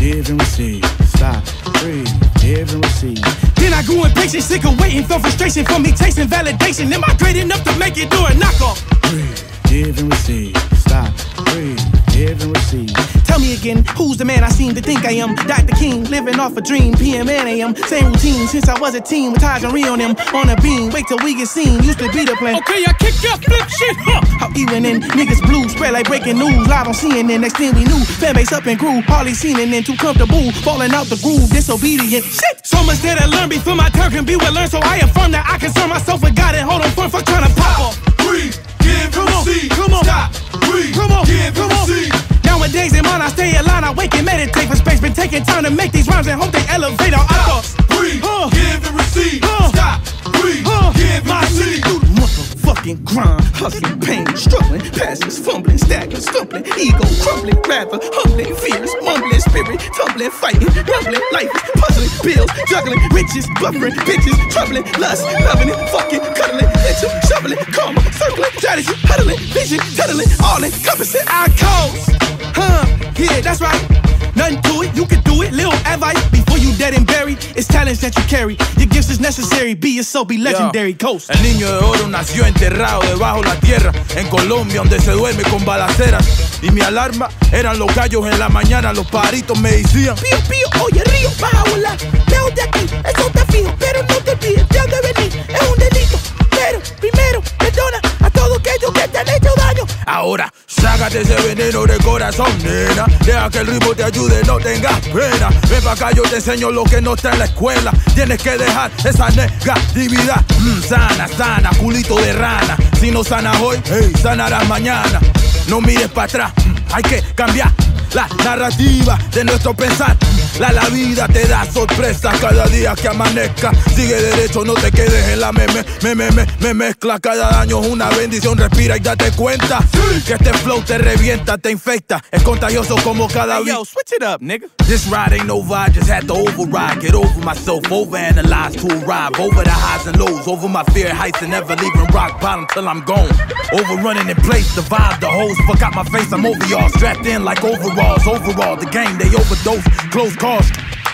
Give 0.00 0.28
and 0.28 0.40
receive. 0.40 1.09
Breathe, 1.20 2.08
give 2.40 2.72
and 2.72 2.82
receive. 2.82 3.20
Then 3.56 3.74
I 3.74 3.82
grew 3.84 4.06
impatient, 4.06 4.42
sick 4.42 4.64
of 4.64 4.80
waiting 4.80 5.04
for 5.04 5.18
frustration 5.18 5.66
from 5.66 5.82
me 5.82 5.92
tasting 5.92 6.28
validation. 6.28 6.90
Am 6.92 7.04
I 7.04 7.14
great 7.18 7.36
enough 7.36 7.62
to 7.64 7.78
make 7.78 7.98
it 7.98 8.10
do 8.10 8.16
a 8.24 8.30
knockoff? 8.30 8.80
Breathe, 9.02 9.38
give 9.68 9.98
and 9.98 10.10
receive. 10.10 10.56
Stop, 10.78 11.12
breathe, 11.52 11.78
give 12.20 12.42
and 12.42 12.54
receive. 12.54 12.92
Tell 13.24 13.40
me 13.40 13.54
again, 13.54 13.84
who's 13.96 14.16
the 14.18 14.24
man 14.24 14.44
I 14.44 14.50
seem 14.50 14.74
to 14.74 14.82
think 14.82 15.04
I 15.06 15.12
am? 15.12 15.34
Dr. 15.34 15.74
King, 15.76 16.04
living 16.04 16.38
off 16.38 16.56
a 16.56 16.60
dream, 16.60 16.92
PM 16.94 17.28
and 17.28 17.48
AM. 17.48 17.74
Same 17.88 18.12
routine 18.12 18.46
since 18.46 18.68
I 18.68 18.78
was 18.78 18.94
a 18.94 19.00
teen 19.00 19.32
with 19.32 19.40
Taj 19.40 19.64
and 19.64 19.72
Ree 19.72 19.88
on 19.88 19.98
them. 19.98 20.14
On 20.34 20.48
a 20.48 20.56
beam, 20.60 20.90
wait 20.90 21.06
till 21.08 21.18
we 21.24 21.34
get 21.34 21.48
seen. 21.48 21.82
Used 21.82 21.98
to 22.00 22.08
be 22.12 22.24
the 22.24 22.36
plan. 22.36 22.56
Okay, 22.60 22.84
I 22.84 22.92
kick 23.00 23.16
your 23.22 23.36
flip 23.40 23.66
shit, 23.68 23.96
huh? 24.04 24.20
How 24.40 24.50
even 24.56 24.84
in 24.84 25.00
niggas 25.16 25.40
blue, 25.48 25.68
spread 25.68 25.92
like 25.94 26.06
breaking 26.06 26.38
news. 26.38 26.68
Live 26.68 26.88
on 26.88 26.94
CNN, 26.94 27.40
next 27.40 27.56
thing 27.56 27.74
we 27.74 27.84
knew. 27.84 28.02
Fan 28.20 28.34
base 28.34 28.52
up 28.52 28.66
and 28.66 28.78
grew. 28.78 29.00
Hardly 29.02 29.34
seen 29.34 29.58
and 29.58 29.72
then 29.72 29.82
too 29.82 29.96
comfortable. 29.96 30.52
Falling 30.60 30.92
out 30.92 31.06
the 31.06 31.16
groove, 31.24 31.48
disobedient. 31.48 32.24
Shit! 32.24 32.66
So 32.66 32.82
much 32.84 32.98
that 33.00 33.20
I 33.20 33.26
learned 33.26 33.50
before 33.50 33.76
my 33.76 33.88
turn 33.90 34.10
can 34.10 34.24
be 34.24 34.36
well 34.36 34.52
learned. 34.52 34.70
So 34.70 34.80
I 34.82 34.98
affirm 34.98 35.32
that 35.32 35.48
I 35.48 35.58
concern 35.58 35.88
myself 35.88 36.22
with 36.22 36.36
God 36.36 36.54
and 36.54 36.68
hold 36.68 36.82
on 36.82 36.90
front 36.90 37.12
for 37.12 37.22
trying 37.22 37.48
to 37.48 37.54
pop 37.56 37.80
off. 37.80 38.16
Breathe, 38.18 38.56
give 38.90 39.10
Come 39.12 39.28
on, 39.28 39.44
receive. 39.46 39.70
come 39.70 39.92
on. 39.94 40.04
Stop, 40.04 40.28
breathe, 40.66 40.94
Come 40.94 41.12
on, 41.12 41.24
give 41.26 41.54
come 41.54 41.70
on. 41.72 41.86
receive. 41.88 42.12
Nowadays 42.44 42.92
in 42.98 43.04
mind, 43.04 43.22
I 43.22 43.28
stay 43.28 43.56
aligned. 43.56 43.84
I 43.84 43.92
wake 43.92 44.14
and 44.14 44.26
meditate 44.26 44.68
for 44.68 44.76
space. 44.76 45.00
Been 45.00 45.12
taking 45.14 45.44
time 45.44 45.64
to 45.64 45.70
make 45.70 45.92
these 45.92 46.08
rhymes 46.08 46.26
and 46.26 46.40
hope 46.40 46.52
they 46.52 46.64
elevate 46.68 47.14
our 47.14 47.26
thoughts. 47.46 47.74
Breathe, 47.94 48.22
Huh. 48.24 48.48
give 48.50 48.80
and 48.88 48.96
receive. 48.96 49.40
Huh. 49.44 49.68
Stop, 49.74 49.96
breathe, 50.34 50.64
Huh. 50.66 50.92
give 50.94 51.24
and 51.30 51.40
receive. 51.48 52.49
Motherfucking 52.70 53.04
grind, 53.04 53.44
hustling, 53.54 54.00
pain, 54.00 54.26
struggling, 54.36 54.80
passes, 54.92 55.38
fumbling, 55.38 55.78
staggering, 55.78 56.20
stumbling, 56.20 56.64
ego 56.78 57.04
crumbling, 57.22 57.60
rather 57.66 57.98
humbling, 58.14 58.54
fears, 58.56 58.94
mumbling, 59.02 59.40
spirit, 59.40 59.80
tumbling, 59.96 60.30
fighting, 60.30 60.68
rumbling, 60.86 61.22
life 61.32 61.50
is 61.50 61.62
puzzling, 61.74 62.12
bills, 62.22 62.50
juggling, 62.68 63.00
riches, 63.10 63.46
buffering, 63.58 63.94
bitches, 64.06 64.38
troubling, 64.50 64.84
lust, 64.98 65.24
loving 65.46 65.68
it, 65.68 65.88
fucking, 65.90 66.20
cuddling, 66.34 66.70
itching, 66.86 67.10
shoveling, 67.28 67.58
karma, 67.74 68.00
circling, 68.12 68.52
strategy, 68.58 68.94
huddling, 69.04 69.38
vision, 69.50 69.80
tunneling, 69.96 70.28
all 70.44 70.62
encompassing 70.62 71.26
our 71.28 71.48
cause. 71.58 72.06
Huh? 72.54 72.86
Yeah, 73.16 73.40
that's 73.40 73.60
right. 73.60 74.09
Nothing 74.34 74.60
to 74.62 74.82
it, 74.82 74.94
you 74.94 75.06
can 75.06 75.20
do 75.22 75.42
it. 75.42 75.52
Little 75.52 75.72
advice 75.84 76.22
before 76.30 76.58
you 76.58 76.72
dead 76.78 76.94
and 76.94 77.06
buried. 77.06 77.38
It's 77.56 77.66
talents 77.66 78.00
that 78.00 78.16
you 78.16 78.24
carry. 78.24 78.56
Your 78.76 78.88
gifts 78.88 79.10
is 79.10 79.20
necessary. 79.20 79.74
Be 79.74 79.90
yourself, 79.90 80.28
be 80.28 80.38
legendary. 80.38 80.94
Coast. 80.94 81.30
El 81.30 81.42
niño 81.42 81.66
de 81.66 81.78
oro 81.84 82.08
nació 82.08 82.46
enterrado 82.46 83.02
debajo 83.02 83.42
la 83.42 83.58
tierra, 83.60 83.92
en 84.16 84.28
Colombia 84.28 84.80
donde 84.80 85.00
se 85.00 85.12
duerme 85.12 85.42
con 85.44 85.64
balaceras. 85.64 86.26
Y 86.62 86.70
mi 86.70 86.80
alarma 86.80 87.28
eran 87.52 87.78
los 87.78 87.94
gallos 87.94 88.26
en 88.26 88.38
la 88.38 88.48
mañana, 88.48 88.92
los 88.92 89.06
pajaritos 89.06 89.58
me 89.58 89.72
decían. 89.72 90.14
Pío, 90.16 90.38
pío, 90.48 90.84
oye, 90.84 91.02
río, 91.04 91.30
vas 91.40 91.54
a 91.54 91.64
volar. 91.70 91.98
Lejos 92.28 92.54
de 92.54 92.62
aquí, 92.62 92.80
eso 92.80 93.26
está 93.26 93.46
fijo. 93.46 93.74
Pero 93.78 94.02
no 94.02 94.14
te 94.16 94.30
olvides 94.32 94.68
de 94.68 94.78
dónde 94.78 94.96
venís. 95.14 95.34
Es 95.34 95.68
un 95.68 95.78
delito. 95.78 96.18
Pero 96.50 96.80
primero, 97.00 97.42
perdona 97.58 98.00
a 98.20 98.30
todos 98.30 98.58
aquellos 98.58 98.92
que 98.92 99.08
te 99.08 99.18
han 99.18 99.28
hecho. 99.28 99.59
Ahora, 100.06 100.52
sácate 100.66 101.20
ese 101.20 101.34
veneno 101.42 101.84
de 101.84 101.98
corazón, 101.98 102.50
nena. 102.62 103.06
Deja 103.24 103.50
que 103.50 103.58
el 103.58 103.66
ritmo 103.66 103.94
te 103.94 104.04
ayude, 104.04 104.42
no 104.46 104.58
tengas 104.58 104.98
pena. 105.08 105.48
Ven 105.68 105.82
pa' 105.82 105.92
acá, 105.92 106.10
yo 106.12 106.22
te 106.22 106.36
enseño 106.36 106.70
lo 106.70 106.84
que 106.84 107.00
no 107.00 107.14
está 107.14 107.32
en 107.32 107.38
la 107.38 107.44
escuela. 107.46 107.92
Tienes 108.14 108.42
que 108.42 108.56
dejar 108.58 108.90
esa 109.04 109.28
negatividad. 109.30 110.44
Mm, 110.58 110.82
sana, 110.82 111.28
sana, 111.28 111.70
culito 111.78 112.16
de 112.16 112.32
rana. 112.32 112.76
Si 112.98 113.10
no 113.10 113.24
sanas 113.24 113.60
hoy, 113.60 113.80
hey, 113.86 114.12
sanarás 114.20 114.66
mañana. 114.68 115.20
No 115.68 115.80
mires 115.80 116.08
para 116.08 116.26
atrás, 116.26 116.52
mm, 116.64 116.74
hay 116.92 117.02
que 117.02 117.22
cambiar 117.34 117.72
la 118.14 118.28
narrativa 118.44 119.18
de 119.32 119.44
nuestro 119.44 119.74
pensar. 119.74 120.16
La, 120.58 120.72
la 120.72 120.88
vida 120.88 121.26
te 121.28 121.46
da 121.46 121.64
sorpresas 121.64 122.38
cada 122.38 122.66
día 122.66 122.94
que 122.94 123.08
amanezca. 123.08 123.72
Sigue 123.94 124.14
derecho, 124.14 124.64
no 124.64 124.74
te 124.74 124.90
quedes 124.90 125.28
en 125.28 125.40
la 125.40 125.52
meme, 125.52 125.84
me, 126.02 126.14
me, 126.14 126.30
me, 126.32 126.46
me 126.60 126.74
mezcla. 126.74 127.18
Cada 127.18 127.60
año 127.60 127.80
es 127.80 127.88
una 127.88 128.08
bendición, 128.10 128.58
respira 128.58 128.96
y 128.96 129.00
date 129.00 129.30
cuenta. 129.32 129.80
Que 130.26 130.34
este 130.34 130.52
flow 130.54 130.82
te 130.82 130.98
revienta, 130.98 131.56
te 131.58 131.70
infecta. 131.70 132.22
Es 132.30 132.42
contagioso 132.42 132.96
como 133.02 133.28
cada 133.28 133.58
Hey, 133.58 133.64
yo, 133.66 133.84
switch 133.84 134.12
it 134.12 134.22
up, 134.22 134.40
nigga. 134.40 134.68
This 134.86 135.06
ride 135.06 135.34
ain't 135.34 135.46
no 135.46 135.62
vibe, 135.62 135.92
just 135.94 136.08
had 136.08 136.26
to 136.26 136.34
override. 136.34 137.00
Get 137.00 137.14
over 137.14 137.40
myself, 137.44 137.82
overanalyze 137.90 138.76
to 138.80 138.88
arrive. 139.04 139.38
Over 139.38 139.62
the 139.64 139.70
highs 139.70 140.06
and 140.06 140.18
lows, 140.18 140.46
over 140.46 140.68
my 140.68 140.84
fear 140.92 141.14
heights 141.14 141.40
and 141.42 141.50
never 141.50 141.74
leaving 141.76 142.06
rock 142.12 142.40
bottom 142.40 142.66
till 142.72 142.88
I'm 142.88 143.02
gone. 143.04 143.30
Overrunning 143.72 144.28
in 144.28 144.36
place, 144.36 144.74
the 144.74 144.82
vibe, 144.82 145.20
the 145.20 145.28
hoes, 145.28 145.56
forgot 145.66 145.94
my 145.94 146.04
face, 146.04 146.32
I'm 146.32 146.44
over 146.44 146.66
y'all. 146.66 146.88
Strapped 146.90 147.26
in 147.26 147.44
like 147.44 147.62
overalls, 147.62 148.26
overall. 148.26 148.76
The 148.76 148.86
game, 148.86 149.16
they 149.18 149.28
overdose, 149.28 149.84
close 150.10 150.34
calls. 150.40 150.70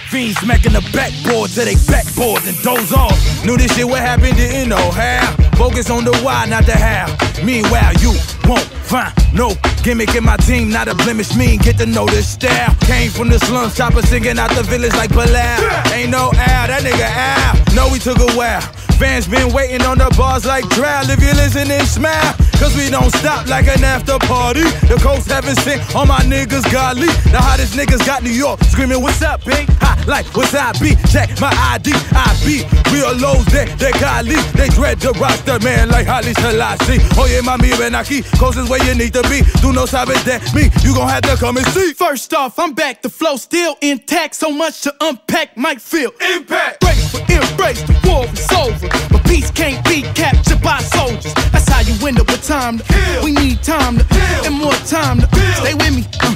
Fiends 0.08 0.38
smacking 0.38 0.72
the 0.72 0.80
backboard 0.94 1.50
to 1.50 1.64
they 1.66 1.74
backboard 1.90 2.46
and 2.46 2.56
doze 2.62 2.92
off. 2.92 3.18
Knew 3.44 3.56
this 3.58 3.74
shit 3.74 3.84
would 3.84 3.98
happen, 3.98 4.32
didn't 4.36 4.68
know 4.68 4.90
how. 4.92 5.34
Focus 5.58 5.90
on 5.90 6.04
the 6.04 6.16
why, 6.22 6.46
not 6.46 6.64
the 6.64 6.78
how. 6.78 7.10
Meanwhile, 7.44 7.92
you 7.98 8.14
won't 8.46 8.62
find 8.86 9.12
no 9.34 9.52
gimmick 9.82 10.14
in 10.14 10.24
my 10.24 10.36
team, 10.36 10.70
not 10.70 10.86
a 10.86 10.94
blemish. 10.94 11.34
Mean, 11.34 11.58
get 11.58 11.76
to 11.78 11.86
know 11.86 12.06
this 12.06 12.28
style. 12.28 12.74
Came 12.82 13.10
from 13.10 13.28
the 13.28 13.40
slums, 13.40 13.76
chopper 13.76 14.02
singing 14.02 14.38
out 14.38 14.50
the 14.54 14.62
village 14.62 14.94
like 14.94 15.10
Bilal. 15.10 15.58
Ain't 15.92 16.10
no 16.10 16.30
Al, 16.32 16.68
that 16.70 16.82
nigga 16.86 17.10
Al. 17.10 17.74
No, 17.74 17.92
we 17.92 17.98
took 17.98 18.18
a 18.18 18.32
while. 18.38 18.62
Fans 18.98 19.28
been 19.28 19.52
waiting 19.52 19.82
on 19.82 19.98
the 19.98 20.08
bars 20.16 20.46
like 20.46 20.64
trial. 20.70 21.04
If 21.10 21.20
you 21.20 21.32
listen 21.36 21.70
and 21.70 21.86
smile, 21.86 22.32
cause 22.56 22.74
we 22.76 22.88
don't 22.88 23.12
stop 23.16 23.46
like 23.46 23.68
an 23.68 23.84
after 23.84 24.18
party. 24.20 24.64
The 24.88 24.98
coast 25.02 25.28
haven't 25.28 25.56
sent 25.56 25.94
all 25.94 26.06
my 26.06 26.20
niggas 26.20 26.64
godly. 26.72 27.08
The 27.28 27.36
hottest 27.36 27.74
niggas 27.74 28.04
got 28.06 28.22
New 28.22 28.30
York 28.32 28.62
screaming, 28.64 29.02
What's 29.02 29.20
up, 29.20 29.44
big? 29.44 29.68
Hot 29.84 30.06
like 30.06 30.24
what's 30.34 30.54
I 30.54 30.72
be? 30.80 30.96
Check 31.12 31.28
my 31.40 31.52
ID, 31.76 31.92
I 32.16 32.32
be 32.40 32.64
real 32.90 33.12
lows, 33.16 33.44
they, 33.46 33.66
they 33.76 33.92
godly. 34.00 34.36
They 34.56 34.68
dread 34.68 34.98
the 35.00 35.12
roster, 35.20 35.58
man, 35.60 35.90
like 35.90 36.06
Haile 36.06 36.32
Selassie. 36.32 36.98
Oh, 37.20 37.24
Oye, 37.24 37.40
mami, 37.42 37.76
ven 37.76 37.92
aquí, 37.92 38.24
coast 38.38 38.56
is 38.58 38.68
where 38.70 38.82
you 38.84 38.94
need 38.94 39.12
to 39.12 39.22
be. 39.28 39.42
Do 39.60 39.72
no 39.72 39.84
sabes 39.84 40.24
de 40.24 40.40
me, 40.54 40.70
you 40.82 40.94
gon' 40.94 41.08
have 41.08 41.22
to 41.22 41.36
come 41.36 41.58
and 41.58 41.66
see. 41.68 41.92
First 41.92 42.32
off, 42.32 42.58
I'm 42.58 42.72
back. 42.72 43.02
The 43.02 43.10
flow 43.10 43.36
still 43.36 43.76
intact. 43.82 44.34
So 44.36 44.50
much 44.50 44.82
to 44.82 44.94
unpack, 45.00 45.56
might 45.56 45.80
feel 45.80 46.12
Impact. 46.34 46.84
For 47.10 47.20
embrace, 47.66 47.82
the 47.86 48.08
war 48.08 48.24
is 48.24 48.52
over. 48.52 48.88
But 49.10 49.24
peace 49.24 49.50
can't 49.50 49.82
be 49.84 50.02
captured 50.14 50.62
by 50.62 50.78
soldiers. 50.78 51.34
That's 51.52 51.68
how 51.68 51.80
you 51.80 51.94
end 52.06 52.20
up 52.20 52.26
with 52.28 52.46
time 52.46 52.78
to 52.78 52.84
Kill. 52.84 53.24
We 53.24 53.32
need 53.32 53.62
time 53.62 53.98
to 53.98 54.04
Kill. 54.04 54.44
and 54.46 54.54
more 54.54 54.74
time 54.86 55.20
to 55.20 55.26
Kill. 55.26 55.54
stay 55.62 55.74
with 55.74 55.94
me. 55.94 56.04
Uh, 56.20 56.34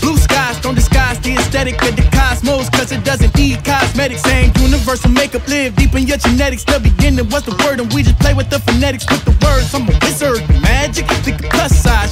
blue 0.00 0.16
skies 0.16 0.60
don't 0.60 0.74
disguise 0.74 1.18
the 1.20 1.34
aesthetic 1.34 1.80
of 1.82 1.96
the 1.96 2.02
cosmos, 2.12 2.68
cause 2.70 2.92
it 2.92 3.04
doesn't 3.04 3.34
need 3.36 3.64
cosmetics. 3.64 4.22
Same 4.22 4.52
universal 4.58 5.10
makeup, 5.10 5.46
live 5.48 5.74
deep 5.76 5.94
in 5.94 6.06
your 6.06 6.18
genetics. 6.18 6.64
The 6.64 6.80
beginning 6.80 7.28
was 7.30 7.44
the 7.44 7.54
word, 7.64 7.80
and 7.80 7.92
we 7.92 8.02
just 8.02 8.18
play 8.18 8.34
with 8.34 8.50
the 8.50 8.58
phonetics 8.58 9.06
with 9.10 9.24
the 9.24 9.34
words. 9.44 9.74
I'm 9.74 9.88
a 9.88 9.94
wizard, 10.02 10.42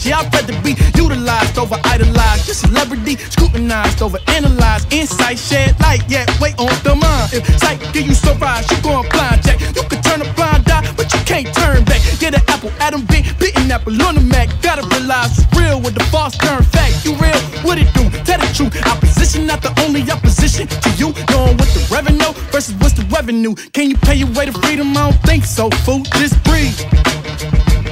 size. 0.01 0.07
Yeah, 0.07 0.19
I'd 0.19 0.33
rather 0.33 0.61
be 0.63 0.77
utilized 0.97 1.59
over 1.59 1.77
idolized. 1.85 2.47
Your 2.47 2.55
celebrity 2.55 3.17
scrutinized 3.17 4.03
over 4.03 4.19
analyzed. 4.29 4.93
Insight, 4.93 5.39
shed 5.39 5.79
light, 5.81 6.03
yeah, 6.09 6.27
wait 6.41 6.59
on 6.59 6.73
the 6.83 6.95
mind. 6.95 7.33
If 7.33 7.47
sight 7.59 7.81
give 7.93 8.07
you 8.07 8.15
surprise, 8.15 8.71
you 8.71 8.81
going 8.83 9.09
blind, 9.11 9.43
Jack. 9.43 9.61
You 9.61 9.83
could 9.89 10.03
turn 10.03 10.23
a 10.23 10.33
blind 10.35 10.69
eye, 10.69 10.93
but 10.97 11.13
you 11.13 11.21
can't 11.25 11.53
turn 11.55 11.85
back. 11.85 12.01
Get 12.19 12.35
an 12.35 12.43
apple, 12.49 12.73
Adam 12.81 13.05
B, 13.07 13.23
bitten 13.39 13.71
apple 13.71 14.01
on 14.03 14.15
the 14.15 14.21
Mac. 14.21 14.49
Gotta 14.63 14.87
realize 14.89 15.39
it's 15.39 15.47
real 15.57 15.81
with 15.81 15.95
the 15.95 16.05
false 16.05 16.37
turn 16.37 16.63
fact. 16.63 17.05
You 17.05 17.15
real, 17.17 17.39
what 17.63 17.79
it 17.79 17.93
do? 17.95 18.09
Tell 18.25 18.39
the 18.39 18.51
truth. 18.55 18.75
Opposition, 18.87 19.47
not 19.47 19.63
the 19.63 19.73
only 19.85 20.03
opposition 20.11 20.67
to 20.67 20.91
you. 20.97 21.13
Knowing 21.31 21.57
what 21.57 21.69
the 21.75 21.87
revenue 21.91 22.33
versus 22.51 22.75
what's 22.77 22.95
the 22.95 23.05
revenue. 23.15 23.55
Can 23.73 23.91
you 23.91 23.97
pay 23.97 24.17
your 24.17 24.31
way 24.33 24.47
to 24.47 24.53
freedom? 24.53 24.97
I 24.97 25.11
don't 25.11 25.23
think 25.23 25.45
so, 25.45 25.71
fool. 25.85 26.03
Just 26.19 26.43
breathe 26.45 26.79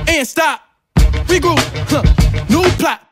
and 0.09 0.26
stop. 0.26 0.67
Regroup, 1.29 1.61
huh? 1.93 2.03
New 2.49 2.64
plot. 2.81 3.03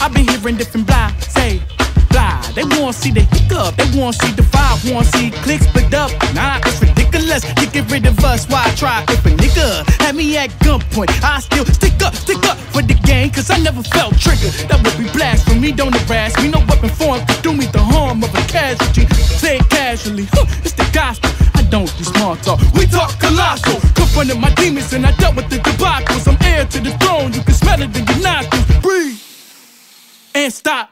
I've 0.00 0.12
been 0.12 0.28
hearing 0.28 0.56
different 0.56 0.86
blah, 0.86 1.08
say, 1.18 1.62
blah. 2.10 2.40
They 2.54 2.64
wanna 2.64 2.92
see 2.92 3.10
the 3.10 3.22
hiccup, 3.22 3.76
they 3.76 3.88
wanna 3.98 4.12
see 4.12 4.32
the 4.32 4.42
vibe, 4.42 4.92
wanna 4.92 5.06
see 5.06 5.30
clicks 5.42 5.66
split 5.66 5.92
up. 5.94 6.10
Nah, 6.34 6.58
it's 6.66 6.80
ridiculous. 6.82 7.42
You 7.60 7.66
get 7.68 7.90
rid 7.90 8.04
of 8.06 8.22
us, 8.24 8.46
why 8.48 8.70
try? 8.76 9.04
If 9.08 9.24
a 9.24 9.30
nigga 9.30 9.84
had 10.02 10.14
me 10.14 10.36
at 10.36 10.50
gunpoint, 10.60 11.10
I 11.24 11.40
still 11.40 11.64
stick 11.64 12.02
up, 12.02 12.14
stick 12.14 12.44
up 12.44 12.58
for 12.72 12.82
the 12.82 12.94
game, 13.08 13.30
cause 13.30 13.50
I 13.50 13.58
never 13.58 13.82
felt 13.82 14.18
triggered. 14.18 14.52
That 14.68 14.84
would 14.84 14.96
be 14.98 15.10
blasphemy, 15.16 15.72
don't 15.72 15.96
harass 15.96 16.36
me. 16.42 16.48
No 16.48 16.60
weapon 16.68 16.90
form 16.90 17.24
could 17.26 17.42
do 17.42 17.52
me 17.52 17.66
the 17.66 17.80
harm 17.80 18.22
of 18.22 18.34
a 18.34 18.42
casualty. 18.52 19.06
Say 19.40 19.56
it 19.58 19.68
casually, 19.70 20.28
huh? 20.32 20.44
It's 20.62 20.74
the 20.74 20.88
gospel. 20.92 21.30
I 21.54 21.62
don't 21.62 21.90
do 21.96 22.04
small 22.04 22.36
talk. 22.36 22.60
We 22.74 22.86
talk 22.86 23.18
colossal. 23.18 23.80
Confronted 23.94 24.38
my 24.38 24.52
demons 24.54 24.92
and 24.92 25.06
I 25.06 25.12
dealt 25.16 25.36
with 25.36 25.48
the 25.48 25.56
debacles. 25.56 26.28
I'm 26.28 26.35
to 26.70 26.80
the 26.80 26.90
throne. 26.98 27.32
You 27.32 27.42
can 27.42 27.54
smell 27.54 27.80
it 27.80 27.96
in 27.96 28.06
your 28.06 28.22
nostrils. 28.22 28.82
Breathe 28.82 29.20
and 30.34 30.52
stop. 30.52 30.90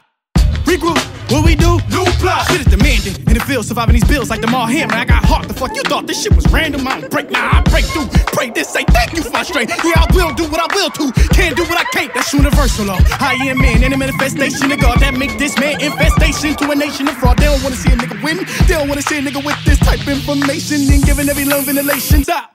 Regroup, 0.65 0.97
what 1.31 1.45
we 1.45 1.55
do? 1.55 1.77
New 1.93 2.05
plot. 2.17 2.47
Shit 2.49 2.61
is 2.61 2.67
demanding 2.67 3.15
in 3.27 3.35
the 3.37 3.43
field, 3.45 3.65
surviving 3.65 3.93
these 3.93 4.03
bills 4.03 4.29
like 4.31 4.41
the 4.41 4.47
Mar 4.47 4.67
Hammer. 4.67 4.95
I 4.95 5.05
got 5.05 5.23
heart. 5.23 5.47
The 5.47 5.53
fuck 5.53 5.75
you 5.75 5.83
thought 5.83 6.07
this 6.07 6.23
shit 6.23 6.35
was 6.35 6.45
random? 6.51 6.87
I 6.87 6.99
don't 6.99 7.11
break, 7.11 7.29
nah, 7.29 7.59
I 7.59 7.61
break 7.61 7.85
through. 7.85 8.07
Pray 8.33 8.49
this, 8.49 8.69
say 8.69 8.83
thank 8.85 9.13
you 9.13 9.21
for 9.21 9.29
my 9.29 9.43
strength. 9.43 9.71
Yeah, 9.85 10.01
I 10.01 10.07
will 10.15 10.33
do 10.33 10.49
what 10.49 10.59
I 10.59 10.67
will 10.75 10.89
to. 10.89 11.11
Can't 11.35 11.55
do 11.55 11.63
what 11.65 11.79
I 11.79 11.83
can't. 11.93 12.11
That's 12.13 12.33
universal 12.33 12.85
law. 12.85 12.97
I 13.19 13.35
am 13.45 13.59
man 13.59 13.83
in 13.83 13.93
a 13.93 13.97
manifestation 13.97 14.71
of 14.71 14.79
God 14.79 14.99
that 14.99 15.13
make 15.13 15.37
this 15.37 15.57
man 15.59 15.79
infestation 15.79 16.55
to 16.55 16.71
a 16.71 16.75
nation 16.75 17.07
of 17.07 17.15
fraud. 17.17 17.37
They 17.37 17.45
don't 17.45 17.61
wanna 17.61 17.75
see 17.75 17.93
a 17.93 17.95
nigga 17.95 18.23
win. 18.23 18.37
They 18.67 18.73
don't 18.73 18.89
wanna 18.89 19.03
see 19.03 19.19
a 19.19 19.21
nigga 19.21 19.45
with 19.45 19.63
this 19.65 19.77
type 19.79 20.01
of 20.01 20.09
information 20.09 20.81
and 20.91 21.03
giving 21.03 21.29
every 21.29 21.45
love 21.45 21.65
ventilation. 21.65 22.23
Stop. 22.23 22.54